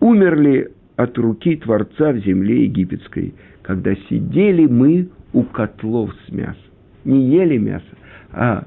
умерли 0.00 0.72
от 0.96 1.16
руки 1.18 1.56
Творца 1.56 2.12
в 2.12 2.18
земле 2.18 2.64
египетской, 2.64 3.34
когда 3.66 3.94
сидели 4.08 4.66
мы 4.66 5.08
у 5.32 5.42
котлов 5.42 6.14
с 6.26 6.32
мясом. 6.32 6.56
Не 7.04 7.28
ели 7.30 7.58
мясо, 7.58 7.84
а 8.32 8.66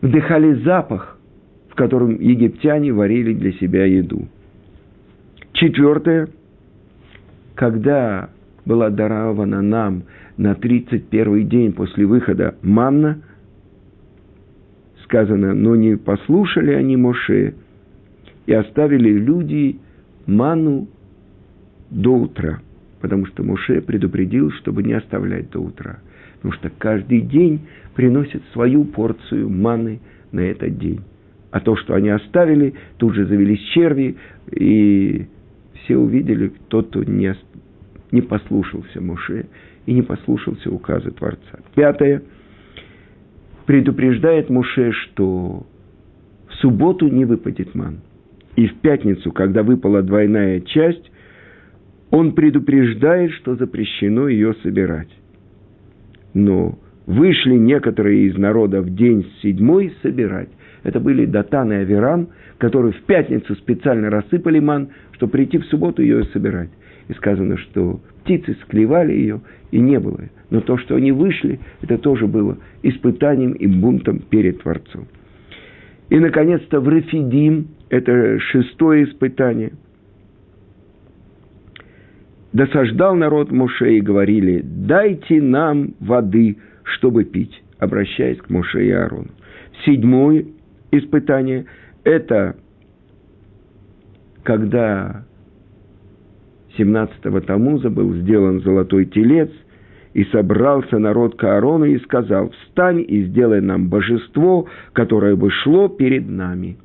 вдыхали 0.00 0.54
запах 0.62 1.18
в 1.72 1.74
котором 1.74 2.20
египтяне 2.20 2.92
варили 2.92 3.32
для 3.32 3.52
себя 3.52 3.86
еду. 3.86 4.28
Четвертое. 5.54 6.28
Когда 7.54 8.28
была 8.66 8.90
дарована 8.90 9.62
нам 9.62 10.02
на 10.36 10.54
31 10.54 11.48
день 11.48 11.72
после 11.72 12.04
выхода 12.04 12.56
манна, 12.60 13.22
сказано, 15.04 15.54
но 15.54 15.74
не 15.74 15.96
послушали 15.96 16.72
они 16.72 16.98
Моше 16.98 17.54
и 18.44 18.52
оставили 18.52 19.10
люди 19.10 19.78
ману 20.26 20.88
до 21.88 22.10
утра, 22.10 22.60
потому 23.02 23.26
что 23.26 23.42
Моше 23.42 23.82
предупредил, 23.82 24.52
чтобы 24.52 24.84
не 24.84 24.92
оставлять 24.92 25.50
до 25.50 25.58
утра, 25.58 25.98
потому 26.36 26.54
что 26.54 26.70
каждый 26.70 27.20
день 27.20 27.60
приносит 27.94 28.42
свою 28.52 28.84
порцию 28.84 29.50
маны 29.50 30.00
на 30.30 30.40
этот 30.40 30.78
день. 30.78 31.00
А 31.50 31.60
то, 31.60 31.76
что 31.76 31.94
они 31.94 32.08
оставили, 32.08 32.74
тут 32.96 33.14
же 33.14 33.26
завелись 33.26 33.60
черви, 33.74 34.16
и 34.52 35.26
все 35.74 35.96
увидели, 35.98 36.52
тот, 36.68 36.88
кто 36.88 37.02
не, 37.02 37.34
не 38.12 38.22
послушался 38.22 39.00
Муше 39.00 39.46
и 39.84 39.92
не 39.92 40.02
послушался 40.02 40.70
указа 40.70 41.10
Творца. 41.10 41.58
Пятое. 41.74 42.22
Предупреждает 43.66 44.48
Муше, 44.48 44.92
что 44.92 45.66
в 46.48 46.54
субботу 46.60 47.08
не 47.08 47.24
выпадет 47.24 47.74
ман. 47.74 47.98
И 48.54 48.68
в 48.68 48.76
пятницу, 48.76 49.32
когда 49.32 49.64
выпала 49.64 50.02
двойная 50.02 50.60
часть, 50.60 51.10
он 52.12 52.32
предупреждает, 52.32 53.32
что 53.32 53.56
запрещено 53.56 54.28
ее 54.28 54.54
собирать. 54.62 55.08
Но 56.34 56.78
вышли 57.06 57.54
некоторые 57.54 58.26
из 58.26 58.36
народа 58.36 58.82
в 58.82 58.94
день 58.94 59.26
седьмой 59.40 59.94
собирать. 60.02 60.50
Это 60.82 61.00
были 61.00 61.24
Датан 61.24 61.72
и 61.72 61.76
Аверам, 61.76 62.28
которые 62.58 62.92
в 62.92 63.02
пятницу 63.04 63.54
специально 63.56 64.10
рассыпали 64.10 64.58
ман, 64.58 64.90
чтобы 65.12 65.32
прийти 65.32 65.56
в 65.56 65.64
субботу 65.64 66.02
ее 66.02 66.24
собирать. 66.24 66.68
И 67.08 67.14
сказано, 67.14 67.56
что 67.56 68.02
птицы 68.22 68.56
склевали 68.62 69.12
ее, 69.14 69.40
и 69.70 69.80
не 69.80 69.98
было. 69.98 70.20
Но 70.50 70.60
то, 70.60 70.76
что 70.76 70.96
они 70.96 71.12
вышли, 71.12 71.60
это 71.80 71.96
тоже 71.96 72.26
было 72.26 72.58
испытанием 72.82 73.52
и 73.52 73.66
бунтом 73.66 74.18
перед 74.18 74.60
Творцом. 74.60 75.08
И, 76.10 76.18
наконец-то, 76.18 76.78
в 76.80 76.88
Рефидим, 76.90 77.68
это 77.88 78.38
шестое 78.38 79.04
испытание, 79.04 79.72
досаждал 82.52 83.14
народ 83.14 83.50
Моше 83.50 83.96
и 83.96 84.00
говорили, 84.00 84.62
дайте 84.62 85.40
нам 85.40 85.94
воды, 86.00 86.58
чтобы 86.84 87.24
пить, 87.24 87.62
обращаясь 87.78 88.38
к 88.38 88.50
Моше 88.50 88.86
и 88.86 88.90
Аарону. 88.90 89.30
Седьмое 89.84 90.46
испытание– 90.90 91.66
это 92.04 92.56
когда 94.42 95.24
17-го 96.78 97.40
Тамуза 97.40 97.90
был 97.90 98.14
сделан 98.14 98.60
золотой 98.60 99.06
телец, 99.06 99.50
и 100.14 100.24
собрался 100.24 100.98
народ 100.98 101.36
к 101.36 101.44
Аарону 101.44 101.86
и 101.86 101.98
сказал, 102.00 102.50
«Встань 102.50 103.02
и 103.06 103.24
сделай 103.24 103.62
нам 103.62 103.88
божество, 103.88 104.66
которое 104.92 105.36
бы 105.36 105.50
шло 105.50 105.88
перед 105.88 106.28
нами». 106.28 106.76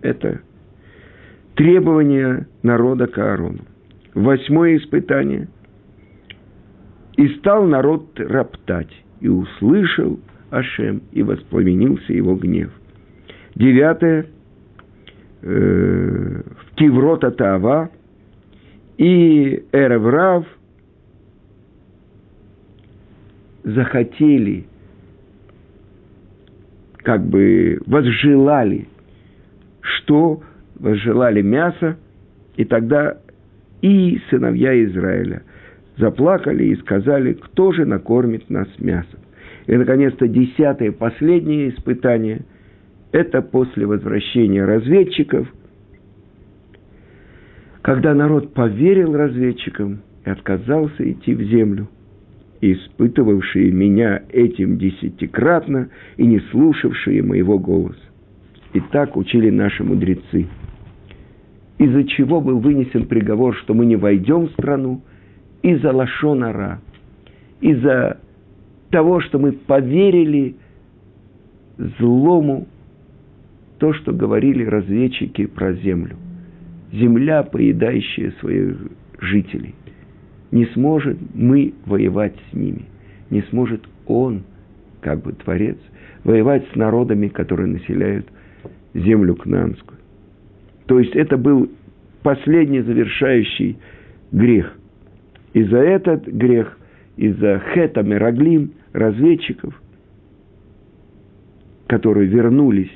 Это 0.00 0.40
требование 1.54 2.46
народа 2.62 3.06
к 3.08 3.18
Аарону. 3.18 3.60
Восьмое 4.14 4.76
испытание. 4.76 5.48
«И 7.16 7.28
стал 7.38 7.66
народ 7.66 8.18
роптать, 8.18 8.90
и 9.20 9.28
услышал 9.28 10.18
Ашем, 10.50 11.02
и 11.12 11.22
воспламенился 11.22 12.12
его 12.12 12.34
гнев». 12.34 12.70
Девятое. 13.54 14.26
Э, 15.42 16.42
в 16.42 16.74
Киврота 16.76 17.30
Тава 17.30 17.90
и 18.98 19.64
Эреврав 19.72 20.46
захотели, 23.64 24.66
как 26.98 27.24
бы 27.24 27.80
возжелали, 27.86 28.88
что 29.80 30.42
возжелали 30.78 31.40
мясо, 31.40 31.96
и 32.56 32.64
тогда 32.64 33.18
и 33.82 34.20
сыновья 34.30 34.82
Израиля 34.84 35.42
заплакали 35.96 36.64
и 36.64 36.76
сказали, 36.76 37.34
кто 37.34 37.72
же 37.72 37.84
накормит 37.84 38.48
нас 38.50 38.68
мясом. 38.78 39.20
И, 39.66 39.76
наконец-то, 39.76 40.26
десятое, 40.26 40.92
последнее 40.92 41.70
испытание– 41.70 42.42
это 43.12 43.42
после 43.42 43.86
возвращения 43.86 44.64
разведчиков, 44.64 45.48
когда 47.82 48.14
народ 48.14 48.54
поверил 48.54 49.16
разведчикам 49.16 50.00
и 50.24 50.30
отказался 50.30 51.10
идти 51.10 51.34
в 51.34 51.42
землю, 51.42 51.88
испытывавшие 52.60 53.72
меня 53.72 54.22
этим 54.30 54.78
десятикратно 54.78 55.88
и 56.16 56.26
не 56.26 56.40
слушавшие 56.50 57.22
моего 57.22 57.58
голоса. 57.58 57.98
И 58.74 58.80
так 58.80 59.16
учили 59.16 59.50
наши 59.50 59.82
мудрецы. 59.82 60.46
Из-за 61.80 62.04
чего 62.04 62.42
был 62.42 62.58
вынесен 62.58 63.06
приговор, 63.06 63.56
что 63.56 63.72
мы 63.72 63.86
не 63.86 63.96
войдем 63.96 64.48
в 64.48 64.52
страну? 64.52 65.00
Из-за 65.62 65.92
лошонара. 65.92 66.82
Из-за 67.62 68.18
того, 68.90 69.20
что 69.20 69.38
мы 69.38 69.52
поверили 69.52 70.56
злому 71.98 72.68
то, 73.78 73.94
что 73.94 74.12
говорили 74.12 74.62
разведчики 74.62 75.46
про 75.46 75.72
землю. 75.72 76.16
Земля, 76.92 77.44
поедающая 77.44 78.32
своих 78.40 78.76
жителей. 79.18 79.74
Не 80.50 80.66
сможет 80.74 81.16
мы 81.32 81.72
воевать 81.86 82.34
с 82.50 82.54
ними. 82.54 82.84
Не 83.30 83.40
сможет 83.44 83.88
он, 84.06 84.42
как 85.00 85.22
бы 85.22 85.32
Творец, 85.32 85.78
воевать 86.24 86.66
с 86.74 86.76
народами, 86.76 87.28
которые 87.28 87.68
населяют 87.68 88.26
землю 88.92 89.34
Кнанскую. 89.34 89.99
То 90.90 90.98
есть 90.98 91.14
это 91.14 91.36
был 91.36 91.70
последний 92.24 92.80
завершающий 92.80 93.78
грех. 94.32 94.76
И 95.52 95.62
за 95.62 95.78
этот 95.78 96.26
грех, 96.26 96.76
из-за 97.16 97.62
хета 97.72 98.02
Мераглим, 98.02 98.72
разведчиков, 98.92 99.80
которые 101.86 102.26
вернулись 102.26 102.90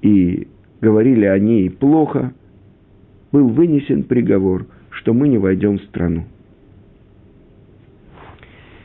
и 0.00 0.46
говорили 0.80 1.24
о 1.24 1.36
ней 1.40 1.70
плохо, 1.70 2.32
был 3.32 3.48
вынесен 3.48 4.04
приговор, 4.04 4.66
что 4.90 5.12
мы 5.12 5.26
не 5.26 5.38
войдем 5.38 5.78
в 5.78 5.82
страну. 5.86 6.26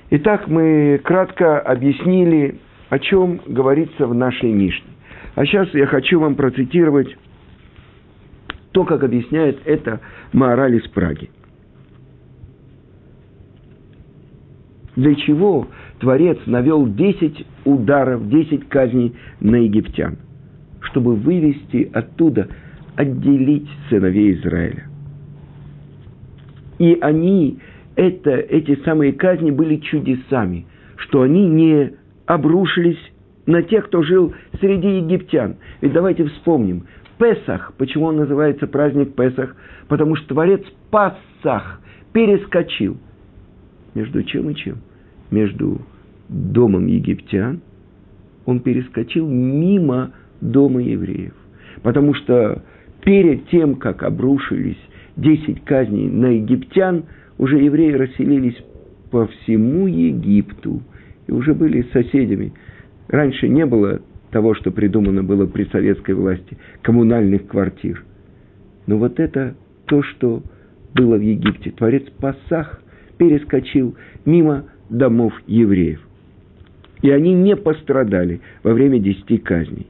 Итак, 0.09 0.47
мы 0.47 0.99
кратко 1.03 1.59
объяснили, 1.59 2.55
о 2.89 2.97
чем 2.97 3.41
говорится 3.45 4.07
в 4.07 4.15
нашей 4.15 4.51
Мишне. 4.51 4.89
А 5.35 5.45
сейчас 5.45 5.71
я 5.75 5.85
хочу 5.85 6.19
вам 6.19 6.33
процитировать 6.33 7.15
то, 8.71 8.85
как 8.85 9.03
объясняет 9.03 9.59
это 9.65 9.99
Маораль 10.33 10.75
из 10.75 10.87
Праги. 10.89 11.29
Для 14.95 15.15
чего 15.15 15.67
Творец 15.99 16.37
навел 16.45 16.87
10 16.87 17.45
ударов, 17.65 18.27
10 18.27 18.67
казней 18.67 19.15
на 19.39 19.55
египтян? 19.55 20.17
Чтобы 20.81 21.15
вывести 21.15 21.89
оттуда, 21.93 22.49
отделить 22.95 23.69
сыновей 23.89 24.33
Израиля. 24.33 24.87
И 26.79 26.97
они, 27.01 27.59
это, 27.95 28.31
эти 28.31 28.75
самые 28.83 29.13
казни 29.13 29.51
были 29.51 29.77
чудесами, 29.77 30.65
что 30.97 31.21
они 31.21 31.47
не 31.47 31.93
обрушились 32.25 32.99
на 33.45 33.63
тех, 33.63 33.87
кто 33.87 34.03
жил 34.03 34.33
среди 34.59 34.97
египтян. 34.97 35.55
Ведь 35.81 35.93
давайте 35.93 36.25
вспомним, 36.25 36.87
Песах, 37.19 37.73
почему 37.77 38.05
он 38.05 38.15
называется 38.15 38.65
праздник 38.65 39.13
Песах? 39.13 39.55
Потому 39.87 40.15
что 40.15 40.29
Творец 40.29 40.63
Пасах 40.89 41.81
перескочил. 42.13 42.97
Между 43.93 44.23
чем 44.23 44.49
и 44.49 44.55
чем? 44.55 44.77
Между 45.29 45.81
домом 46.29 46.87
египтян, 46.87 47.61
он 48.45 48.61
перескочил 48.61 49.27
мимо 49.27 50.11
дома 50.41 50.81
евреев. 50.81 51.33
Потому 51.83 52.13
что 52.13 52.63
перед 53.03 53.47
тем, 53.49 53.75
как 53.75 54.03
обрушились 54.03 54.79
10 55.17 55.63
казней 55.65 56.09
на 56.09 56.27
египтян, 56.27 57.03
уже 57.37 57.59
евреи 57.59 57.91
расселились 57.91 58.57
по 59.11 59.27
всему 59.27 59.87
Египту 59.87 60.81
и 61.27 61.31
уже 61.31 61.53
были 61.53 61.85
соседями– 61.91 62.53
Раньше 63.09 63.49
не 63.49 63.65
было 63.65 64.01
того, 64.31 64.53
что 64.55 64.71
придумано 64.71 65.23
было 65.23 65.45
при 65.45 65.65
советской 65.65 66.13
власти, 66.13 66.57
коммунальных 66.81 67.47
квартир. 67.47 68.03
Но 68.87 68.97
вот 68.97 69.19
это 69.19 69.55
то, 69.85 70.03
что 70.03 70.43
было 70.93 71.17
в 71.17 71.21
Египте. 71.21 71.71
Творец 71.71 72.03
Пасах 72.19 72.81
перескочил 73.17 73.95
мимо 74.25 74.65
домов 74.89 75.33
евреев. 75.47 76.01
И 77.01 77.09
они 77.09 77.33
не 77.33 77.55
пострадали 77.55 78.41
во 78.63 78.73
время 78.73 78.99
десяти 78.99 79.37
казней. 79.37 79.87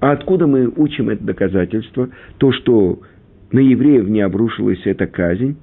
А 0.00 0.12
откуда 0.12 0.46
мы 0.46 0.68
учим 0.68 1.08
это 1.08 1.24
доказательство? 1.24 2.10
То, 2.38 2.52
что 2.52 3.00
на 3.50 3.58
евреев 3.58 4.08
не 4.08 4.20
обрушилась 4.20 4.80
эта 4.84 5.06
казнь, 5.06 5.56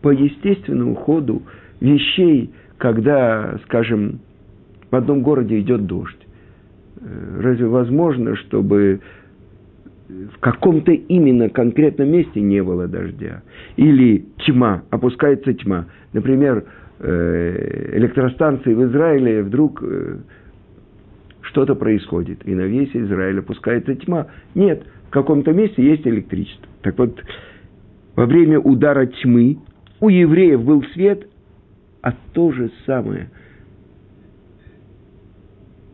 по 0.00 0.10
естественному 0.10 0.94
ходу 0.94 1.42
вещей, 1.80 2.50
когда, 2.78 3.58
скажем, 3.64 4.20
в 4.90 4.96
одном 4.96 5.22
городе 5.22 5.58
идет 5.60 5.86
дождь. 5.86 6.26
Э, 7.00 7.40
разве 7.40 7.66
возможно, 7.66 8.36
чтобы 8.36 9.00
в 10.08 10.38
каком-то 10.40 10.92
именно 10.92 11.48
конкретном 11.48 12.10
месте 12.10 12.40
не 12.40 12.62
было 12.62 12.88
дождя? 12.88 13.42
Или 13.76 14.26
тьма, 14.46 14.82
опускается 14.90 15.52
тьма. 15.54 15.86
Например, 16.12 16.64
э, 16.98 17.92
электростанции 17.96 18.74
в 18.74 18.84
Израиле 18.86 19.42
вдруг 19.42 19.82
э, 19.82 20.18
что-то 21.42 21.74
происходит, 21.74 22.46
и 22.46 22.54
на 22.54 22.62
весь 22.62 22.94
Израиль 22.94 23.38
опускается 23.38 23.94
тьма. 23.94 24.26
Нет, 24.54 24.84
в 25.08 25.10
каком-то 25.10 25.52
месте 25.52 25.82
есть 25.82 26.06
электричество. 26.06 26.66
Так 26.82 26.98
вот, 26.98 27.20
во 28.16 28.26
время 28.26 28.60
удара 28.60 29.06
тьмы 29.06 29.58
у 30.00 30.08
евреев 30.08 30.62
был 30.62 30.82
свет, 30.92 31.26
а 32.02 32.12
то 32.32 32.52
же 32.52 32.70
самое 32.86 33.30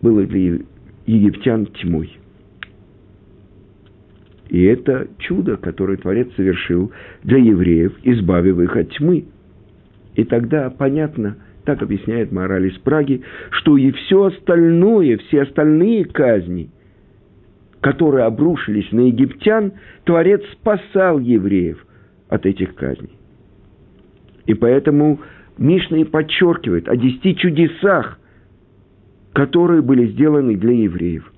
было 0.02 0.24
для 0.24 0.60
египтян 1.06 1.66
тьмой. 1.66 2.16
И 4.48 4.62
это 4.64 5.08
чудо, 5.18 5.56
которое 5.56 5.96
Творец 5.96 6.28
совершил 6.36 6.92
для 7.24 7.38
евреев, 7.38 7.92
избавив 8.04 8.60
их 8.60 8.76
от 8.76 8.90
тьмы. 8.90 9.24
И 10.14 10.24
тогда 10.24 10.70
понятно, 10.70 11.36
так 11.64 11.82
объясняет 11.82 12.30
мораль 12.30 12.68
из 12.68 12.78
Праги, 12.78 13.22
что 13.50 13.76
и 13.76 13.90
все 13.90 14.24
остальное, 14.26 15.18
все 15.18 15.42
остальные 15.42 16.04
казни, 16.04 16.70
которые 17.80 18.24
обрушились 18.24 18.90
на 18.92 19.00
египтян, 19.00 19.72
Творец 20.04 20.42
спасал 20.52 21.18
евреев 21.18 21.84
от 22.28 22.46
этих 22.46 22.74
казней. 22.76 23.10
И 24.46 24.54
поэтому 24.54 25.20
Мишна 25.58 25.98
и 25.98 26.04
подчеркивает 26.04 26.88
о 26.88 26.96
десяти 26.96 27.34
чудесах, 27.36 28.18
которые 29.32 29.82
были 29.82 30.06
сделаны 30.08 30.56
для 30.56 30.72
евреев. 30.72 31.32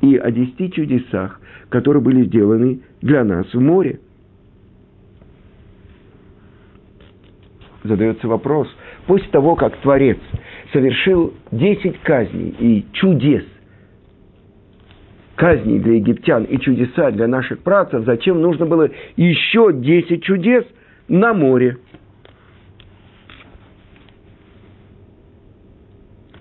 И 0.00 0.16
о 0.16 0.30
десяти 0.30 0.70
чудесах, 0.72 1.40
которые 1.68 2.02
были 2.02 2.24
сделаны 2.24 2.80
для 3.00 3.24
нас 3.24 3.46
в 3.52 3.60
море. 3.60 4.00
Задается 7.84 8.28
вопрос. 8.28 8.68
После 9.06 9.28
того, 9.28 9.56
как 9.56 9.76
Творец 9.78 10.18
совершил 10.72 11.34
десять 11.50 11.98
казней 12.00 12.54
и 12.58 12.86
чудес, 12.92 13.44
казней 15.36 15.80
для 15.80 15.94
египтян 15.94 16.44
и 16.44 16.58
чудеса 16.58 17.10
для 17.10 17.26
наших 17.26 17.60
працев, 17.60 18.04
зачем 18.04 18.40
нужно 18.40 18.66
было 18.66 18.90
еще 19.16 19.72
десять 19.72 20.24
чудес– 20.24 20.64
на 21.08 21.34
море. 21.34 21.78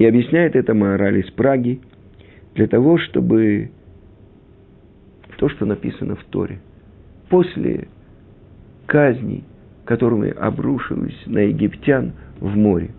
И 0.01 0.05
объясняет 0.07 0.55
это 0.55 0.73
мораль 0.73 1.19
из 1.19 1.29
Праги 1.29 1.79
для 2.55 2.65
того, 2.65 2.97
чтобы 2.97 3.69
то, 5.37 5.47
что 5.47 5.67
написано 5.67 6.15
в 6.15 6.23
Торе, 6.23 6.57
после 7.29 7.87
казней, 8.87 9.43
которыми 9.85 10.31
обрушились 10.31 11.21
на 11.27 11.41
египтян 11.41 12.13
в 12.39 12.57
море, 12.57 12.89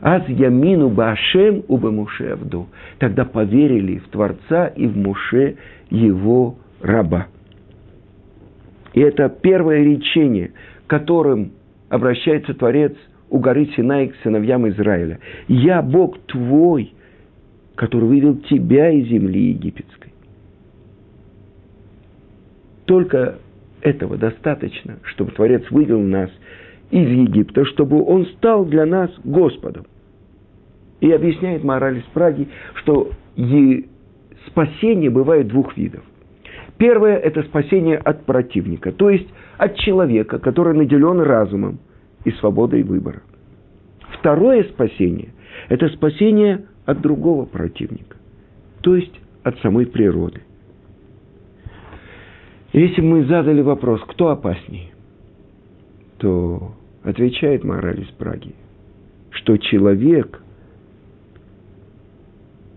Аз 0.00 0.28
ямину 0.28 0.88
башем 0.88 1.62
убе 1.68 1.90
Муше 1.90 2.26
Авду. 2.30 2.66
Тогда 2.98 3.24
поверили 3.24 3.98
в 3.98 4.08
Творца 4.08 4.66
и 4.66 4.88
в 4.88 4.96
Муше 4.96 5.58
его 5.90 6.58
раба. 6.80 7.28
И 8.94 9.00
это 9.00 9.28
первое 9.28 9.84
речение, 9.84 10.50
которым 10.88 11.52
обращается 11.88 12.52
Творец 12.54 12.96
у 13.30 13.38
горы 13.38 13.66
Синай 13.76 14.08
к 14.08 14.16
сыновьям 14.22 14.68
Израиля. 14.68 15.18
«Я 15.48 15.82
Бог 15.82 16.18
твой, 16.26 16.94
который 17.74 18.08
вывел 18.08 18.36
тебя 18.36 18.90
из 18.90 19.08
земли 19.08 19.50
египетской». 19.50 20.12
Только 22.86 23.38
этого 23.82 24.16
достаточно, 24.16 24.98
чтобы 25.04 25.32
Творец 25.32 25.62
вывел 25.70 26.00
нас 26.00 26.30
из 26.90 27.08
Египта, 27.08 27.64
чтобы 27.66 28.02
он 28.02 28.26
стал 28.36 28.64
для 28.64 28.86
нас 28.86 29.10
Господом. 29.24 29.84
И 31.00 31.10
объясняет 31.12 31.62
мораль 31.62 31.98
из 31.98 32.04
Праги, 32.14 32.48
что 32.74 33.10
спасение 34.46 35.10
бывает 35.10 35.48
двух 35.48 35.76
видов. 35.76 36.02
Первое– 36.78 37.16
это 37.18 37.42
спасение 37.42 37.98
от 37.98 38.24
противника, 38.24 38.92
то 38.92 39.10
есть 39.10 39.28
от 39.58 39.76
человека, 39.76 40.38
который 40.38 40.74
наделен 40.74 41.20
разумом 41.20 41.80
и 42.28 42.32
свободой 42.32 42.82
выбора. 42.82 43.22
Второе 44.18 44.64
спасение– 44.64 45.30
это 45.68 45.88
спасение 45.88 46.66
от 46.86 47.00
другого 47.00 47.44
противника, 47.44 48.16
то 48.80 48.96
есть 48.96 49.12
от 49.42 49.58
самой 49.60 49.86
природы. 49.86 50.42
Если 52.72 53.00
мы 53.00 53.24
задали 53.24 53.62
вопрос, 53.62 54.00
кто 54.08 54.28
опаснее, 54.28 54.90
то 56.18 56.74
отвечает 57.02 57.64
мораль 57.64 58.00
из 58.02 58.08
Праги, 58.08 58.54
что 59.30 59.56
человек, 59.56 60.42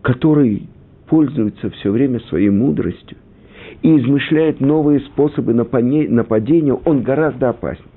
который 0.02 0.68
пользуется 1.08 1.70
все 1.72 1.92
время 1.92 2.20
своей 2.22 2.50
мудростью 2.50 3.18
и 3.82 3.98
измышляет 3.98 4.62
новые 4.62 5.02
способы 5.02 5.54
нападения, 5.54 6.74
он 6.74 7.04
гораздо 7.04 7.50
опаснее. 7.50 7.91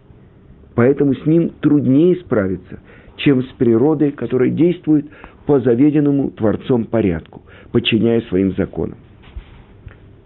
Поэтому 0.74 1.14
с 1.14 1.24
ним 1.26 1.50
труднее 1.60 2.16
справиться, 2.16 2.80
чем 3.16 3.42
с 3.42 3.46
природой, 3.58 4.10
которая 4.10 4.50
действует 4.50 5.06
по 5.46 5.60
заведенному 5.60 6.30
Творцом 6.30 6.84
порядку, 6.84 7.42
подчиняя 7.70 8.20
своим 8.22 8.54
законам. 8.56 8.98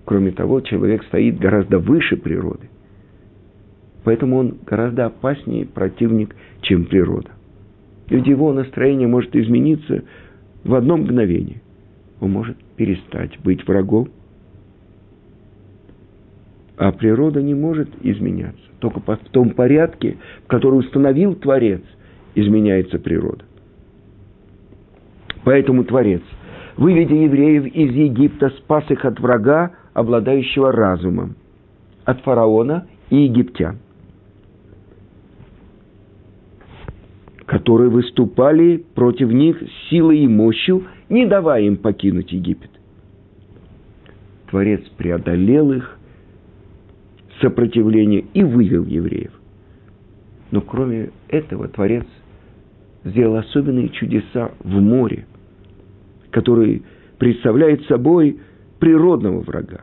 Кроме 0.05 0.31
того, 0.31 0.61
человек 0.61 1.05
стоит 1.05 1.39
гораздо 1.39 1.79
выше 1.79 2.17
природы. 2.17 2.71
Поэтому 4.05 4.39
он 4.39 4.59
гораздо 4.65 5.07
опаснее 5.07 5.67
противник, 5.67 6.35
чем 6.63 6.87
природа. 6.87 7.31
Ведь 8.09 8.27
его 8.27 8.53
настроение 8.55 9.07
может 9.07 9.37
измениться 9.37 10.05
в 10.65 10.75
одно 10.75 10.97
мгновение. 10.97 11.61
Он 12.21 12.31
может 12.31 12.57
перестать 12.77 13.39
быть 13.41 13.67
врагом. 13.67 14.09
А 16.79 16.91
природа 16.93 17.43
не 17.43 17.55
может 17.55 17.91
изменяться. 18.01 18.68
Только 18.79 19.01
в 19.01 19.19
том 19.31 19.51
порядке, 19.51 20.19
который 20.47 20.77
установил 20.77 21.35
Творец, 21.35 21.83
изменяется 22.35 22.99
природа. 22.99 23.45
Поэтому 25.45 25.85
Творец, 25.85 26.23
выведя 26.77 27.15
евреев 27.15 27.67
из 27.67 27.93
Египта, 27.93 28.51
спас 28.51 28.85
их 28.91 29.05
от 29.05 29.19
врага, 29.19 29.73
обладающего 29.95 30.71
разумом, 30.71 31.35
от 32.05 32.21
фараона 32.21 32.87
и 33.11 33.25
египтян, 33.25 33.79
которые 37.47 37.91
выступали 37.91 38.85
против 38.95 39.31
них 39.31 39.61
силой 39.91 40.21
и 40.21 40.29
мощью, 40.29 40.85
не 41.09 41.27
давая 41.27 41.63
им 41.63 41.79
покинуть 41.79 42.31
Египет. 42.31 42.71
Творец 44.51 44.83
преодолел 44.97 45.73
их 45.73 45.98
сопротивление 47.41 48.25
и 48.35 48.43
вывел 48.43 48.85
евреев. 48.85 49.33
Но 50.51 50.61
кроме 50.61 51.11
этого 51.29 51.69
Творец 51.69 52.07
сделал 53.05 53.37
особенные 53.37 53.91
чудеса 53.91 54.53
в 54.61 54.81
море, 54.81 55.27
который 56.31 56.83
представляет 57.19 57.85
собой 57.87 58.39
природного 58.79 59.41
врага 59.41 59.83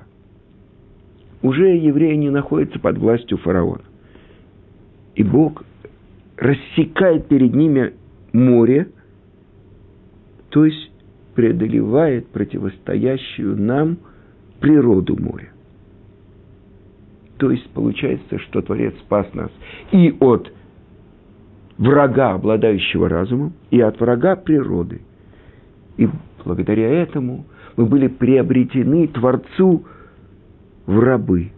уже 1.46 1.76
евреи 1.76 2.16
не 2.16 2.32
находятся 2.32 2.80
под 2.80 2.98
властью 2.98 3.38
фараона. 3.38 3.84
И 5.14 5.24
Бог 5.24 5.64
рассекает 6.38 7.28
перед 7.28 7.54
ними 7.54 7.94
море, 8.34 8.90
то 10.50 10.66
есть 10.66 10.92
преодолевает 11.36 12.28
противостоящую 12.30 13.62
нам 13.62 13.98
природу 14.60 15.22
моря. 15.22 15.52
То 17.38 17.52
есть 17.52 17.70
получается, 17.72 18.40
что 18.40 18.62
Творец 18.62 18.94
спас 19.00 19.28
нас 19.34 19.52
и 19.92 20.16
от 20.20 20.52
врага, 21.78 22.34
обладающего 22.34 23.10
разумом, 23.10 23.54
и 23.72 23.82
от 23.82 24.00
врага 24.00 24.36
природы. 24.36 25.02
И 25.98 26.08
благодаря 26.44 26.90
этому 26.90 27.46
мы 27.76 27.86
были 27.86 28.08
приобретены 28.08 29.08
Творцу 29.08 29.86
в 30.86 31.00
рабы. 31.00 31.52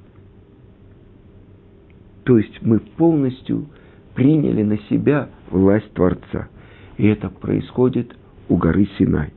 То 2.23 2.37
есть 2.37 2.61
мы 2.61 2.79
полностью 2.79 3.67
приняли 4.15 4.63
на 4.63 4.77
себя 4.89 5.29
власть 5.51 5.91
Творца. 5.93 6.49
И 6.97 7.07
это 7.07 7.29
происходит 7.29 8.15
у 8.49 8.57
горы 8.57 8.87
Синай. 8.97 9.31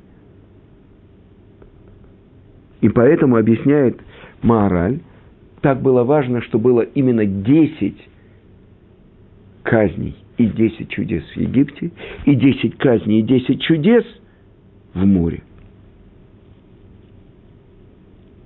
И 2.81 2.89
поэтому 2.89 3.37
объясняет 3.37 4.01
Маораль, 4.43 5.01
так 5.61 5.83
было 5.83 6.05
важно, 6.05 6.41
что 6.43 6.59
было 6.59 6.81
именно 6.81 7.27
10 7.27 7.95
казней 9.63 10.17
и 10.39 10.47
10 10.47 10.89
чудес 10.89 11.23
в 11.25 11.37
Египте, 11.37 11.91
и 12.25 12.35
10 12.35 12.79
казней 12.79 13.21
и 13.21 13.23
10 13.23 13.61
чудес 13.63 14.05
в 14.95 15.05
море. 15.05 15.43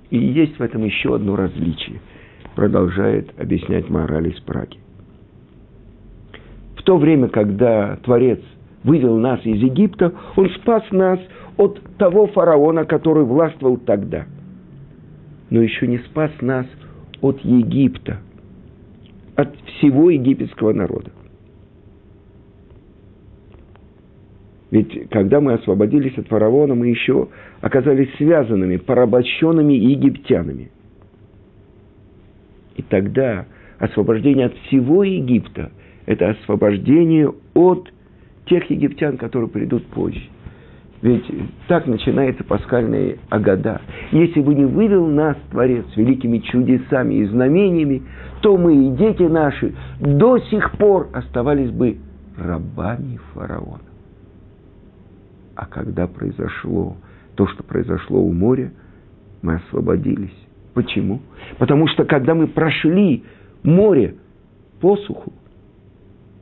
И 0.09 0.17
есть 0.17 0.59
в 0.59 0.61
этом 0.61 0.83
еще 0.83 1.15
одно 1.15 1.35
различие, 1.35 1.99
продолжает 2.55 3.37
объяснять 3.39 3.89
мораль 3.89 4.27
из 4.27 4.39
Праги. 4.41 4.77
В 6.77 6.83
то 6.83 6.97
время, 6.97 7.29
когда 7.29 7.95
Творец 8.03 8.39
вывел 8.83 9.17
нас 9.17 9.39
из 9.45 9.61
Египта, 9.61 10.13
Он 10.35 10.49
спас 10.51 10.83
нас 10.91 11.19
от 11.57 11.81
того 11.97 12.27
фараона, 12.27 12.85
который 12.85 13.23
властвовал 13.23 13.77
тогда. 13.77 14.25
Но 15.49 15.61
еще 15.61 15.87
не 15.87 15.97
спас 15.99 16.31
нас 16.41 16.67
от 17.25 17.39
Египта, 17.43 18.19
от 19.35 19.55
всего 19.65 20.11
египетского 20.11 20.73
народа. 20.73 21.11
Ведь 24.69 25.09
когда 25.09 25.41
мы 25.41 25.53
освободились 25.53 26.15
от 26.17 26.27
фараона, 26.27 26.75
мы 26.75 26.87
еще 26.87 27.29
оказались 27.61 28.13
связанными, 28.17 28.77
порабощенными 28.77 29.73
египтянами. 29.73 30.69
И 32.75 32.83
тогда 32.83 33.47
освобождение 33.79 34.47
от 34.47 34.53
всего 34.67 35.03
Египта– 35.03 35.71
это 36.05 36.29
освобождение 36.29 37.33
от 37.55 37.91
тех 38.45 38.69
египтян, 38.69 39.17
которые 39.17 39.49
придут 39.49 39.87
позже. 39.87 40.29
Ведь 41.05 41.23
так 41.67 41.85
начинается 41.85 42.43
пасхальная 42.43 43.17
Агада. 43.29 43.79
Если 44.11 44.41
бы 44.41 44.55
не 44.55 44.65
вывел 44.65 45.05
нас 45.05 45.37
Творец 45.51 45.85
великими 45.95 46.39
чудесами 46.39 47.13
и 47.13 47.25
знамениями, 47.27 48.01
то 48.41 48.57
мы 48.57 48.87
и 48.87 48.89
дети 48.89 49.21
наши 49.21 49.75
до 49.99 50.39
сих 50.39 50.71
пор 50.79 51.09
оставались 51.13 51.69
бы 51.69 51.99
рабами 52.35 53.19
фараона. 53.35 53.83
А 55.53 55.67
когда 55.67 56.07
произошло 56.07 56.97
то, 57.35 57.45
что 57.49 57.61
произошло 57.61 58.19
у 58.19 58.33
моря, 58.33 58.71
мы 59.43 59.57
освободились. 59.57 60.35
Почему? 60.73 61.21
Потому 61.59 61.85
что 61.85 62.05
когда 62.05 62.33
мы 62.33 62.47
прошли 62.47 63.23
море 63.61 64.15
по 64.81 64.97
суху 64.97 65.31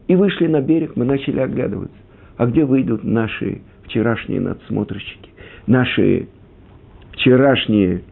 и 0.08 0.16
вышли 0.16 0.48
на 0.48 0.62
берег, 0.62 0.96
мы 0.96 1.04
начали 1.04 1.42
оглядываться. 1.42 1.98
А 2.38 2.46
где 2.46 2.64
выйдут 2.64 3.04
наши 3.04 3.62
вчерашние 3.86 4.40
надсмотрщики, 4.40 5.30
наши 5.68 6.28
вчерашние 7.12 8.04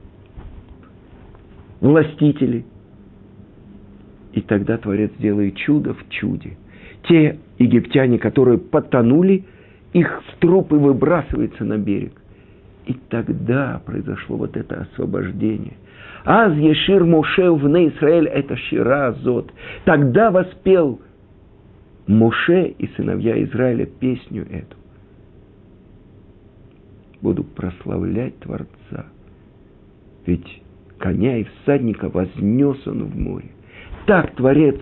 властители? 1.79 2.65
И 4.34 4.41
тогда 4.41 4.77
Творец 4.77 5.12
делает 5.19 5.57
чудо 5.57 5.93
в 5.93 6.10
чуде. 6.10 6.57
Те 7.07 7.39
египтяне, 7.57 8.17
которые 8.17 8.57
потонули– 8.57 9.45
их 9.93 10.23
в 10.27 10.39
трупы 10.39 10.75
выбрасывается 10.75 11.65
на 11.65 11.77
берег. 11.77 12.13
И 12.86 12.93
тогда 13.10 13.81
произошло 13.86 14.38
вот 14.38 14.55
это 14.57 14.88
освобождение. 14.91 15.73
Аз 16.23 16.53
Ешир 16.55 17.03
Моше 17.03 17.51
в 17.51 17.67
Израиль 17.67 18.27
это 18.27 18.55
Шира 18.55 19.07
Азот. 19.07 19.51
Тогда 19.86 20.31
воспел 20.31 21.01
Моше 22.07 22.67
и 22.67 22.88
сыновья 22.95 23.41
Израиля 23.43 23.86
песню 23.86 24.45
эту. 24.49 24.75
Буду 27.21 27.43
прославлять 27.43 28.38
Творца. 28.39 29.05
Ведь 30.25 30.62
коня 30.97 31.38
и 31.38 31.43
всадника 31.43 32.10
вознес 32.10 32.86
он 32.88 33.05
в 33.05 33.17
море. 33.17 33.51
Так 34.05 34.36
Творец 34.36 34.79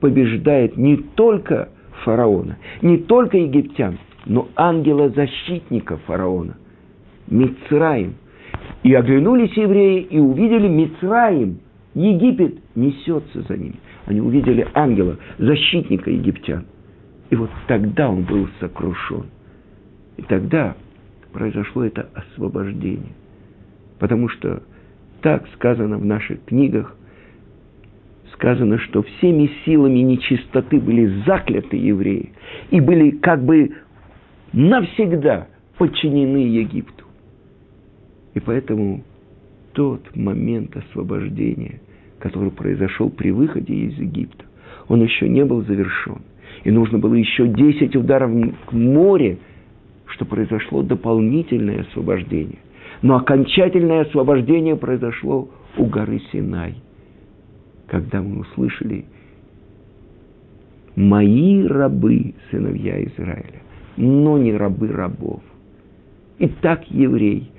побеждает 0.00 0.76
не 0.76 0.96
только 0.96 1.68
фараона, 2.04 2.58
не 2.80 2.98
только 2.98 3.36
египтян– 3.38 3.98
но 4.26 4.48
ангела-защитника 4.56 5.96
фараона, 5.98 6.56
Мицраим. 7.28 8.14
И 8.82 8.92
оглянулись 8.94 9.56
евреи 9.56 10.02
и 10.02 10.18
увидели 10.18 10.68
Мицраим, 10.68 11.60
Египет 11.94 12.58
несется 12.74 13.42
за 13.42 13.56
ними. 13.56 13.76
Они 14.06 14.20
увидели 14.20 14.66
ангела, 14.74 15.18
защитника 15.38 16.10
египтян– 16.10 16.64
И 17.30 17.36
вот 17.36 17.50
тогда 17.66 18.10
он 18.10 18.22
был 18.22 18.48
сокрушен. 18.60 19.26
И 20.16 20.22
тогда 20.22 20.74
произошло 21.32 21.84
это 21.84 22.08
освобождение. 22.14 23.14
Потому 23.98 24.28
что 24.28 24.62
так 25.20 25.46
сказано 25.54 25.98
в 25.98 26.04
наших 26.04 26.44
книгах, 26.44 26.96
сказано, 28.34 28.78
что 28.78 29.02
всеми 29.02 29.50
силами 29.64 29.98
нечистоты 29.98 30.80
были 30.80 31.22
закляты 31.26 31.76
евреи 31.76 32.32
и 32.70 32.80
были 32.80 33.10
как 33.10 33.44
бы 33.44 33.72
навсегда 34.52 35.48
подчинены 35.78 36.38
Египту. 36.38 37.04
И 38.34 38.40
поэтому 38.40 39.02
тот 39.72 40.14
момент 40.16 40.76
освобождения, 40.76 41.80
который 42.18 42.50
произошел 42.50 43.10
при 43.10 43.30
выходе 43.30 43.74
из 43.74 43.98
Египта, 43.98 44.44
он 44.88 45.02
еще 45.02 45.28
не 45.28 45.44
был 45.44 45.62
завершен. 45.62 46.22
И 46.64 46.70
нужно 46.70 46.98
было 46.98 47.14
еще 47.14 47.46
10 47.46 47.96
ударов 47.96 48.30
к 48.66 48.72
море, 48.72 49.38
что 50.12 50.24
произошло 50.24 50.82
дополнительное 50.82 51.82
освобождение. 51.82 52.58
Но 53.00 53.16
окончательное 53.16 54.02
освобождение 54.02 54.76
произошло 54.76 55.48
у 55.76 55.86
горы 55.86 56.20
Синай, 56.30 56.76
когда 57.86 58.22
мы 58.22 58.40
услышали 58.40 59.06
«Мои 60.94 61.66
рабы, 61.66 62.34
сыновья 62.50 63.02
Израиля, 63.04 63.62
но 63.96 64.38
не 64.38 64.52
рабы 64.54 64.88
рабов». 64.88 65.42
И 66.38 66.46
так 66.46 66.84
еврей 66.90 67.50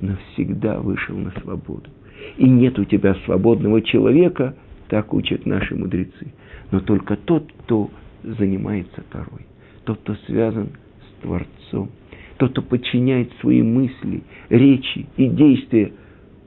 навсегда 0.00 0.80
вышел 0.80 1.16
на 1.16 1.30
свободу. 1.42 1.90
И 2.36 2.48
нет 2.48 2.78
у 2.78 2.84
тебя 2.84 3.14
свободного 3.26 3.82
человека, 3.82 4.54
так 4.88 5.12
учат 5.12 5.44
наши 5.44 5.74
мудрецы. 5.74 6.32
Но 6.70 6.80
только 6.80 7.16
тот, 7.16 7.52
кто 7.64 7.90
занимается 8.22 9.02
Торой, 9.10 9.46
тот, 9.84 9.98
кто 9.98 10.14
связан 10.26 10.68
с 10.68 10.87
Творцом, 11.22 11.90
тот, 12.36 12.52
кто 12.52 12.62
подчиняет 12.62 13.32
свои 13.40 13.62
мысли, 13.62 14.22
речи 14.48 15.06
и 15.16 15.28
действия 15.28 15.92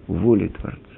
воле 0.08 0.50
Творца. 0.50 0.91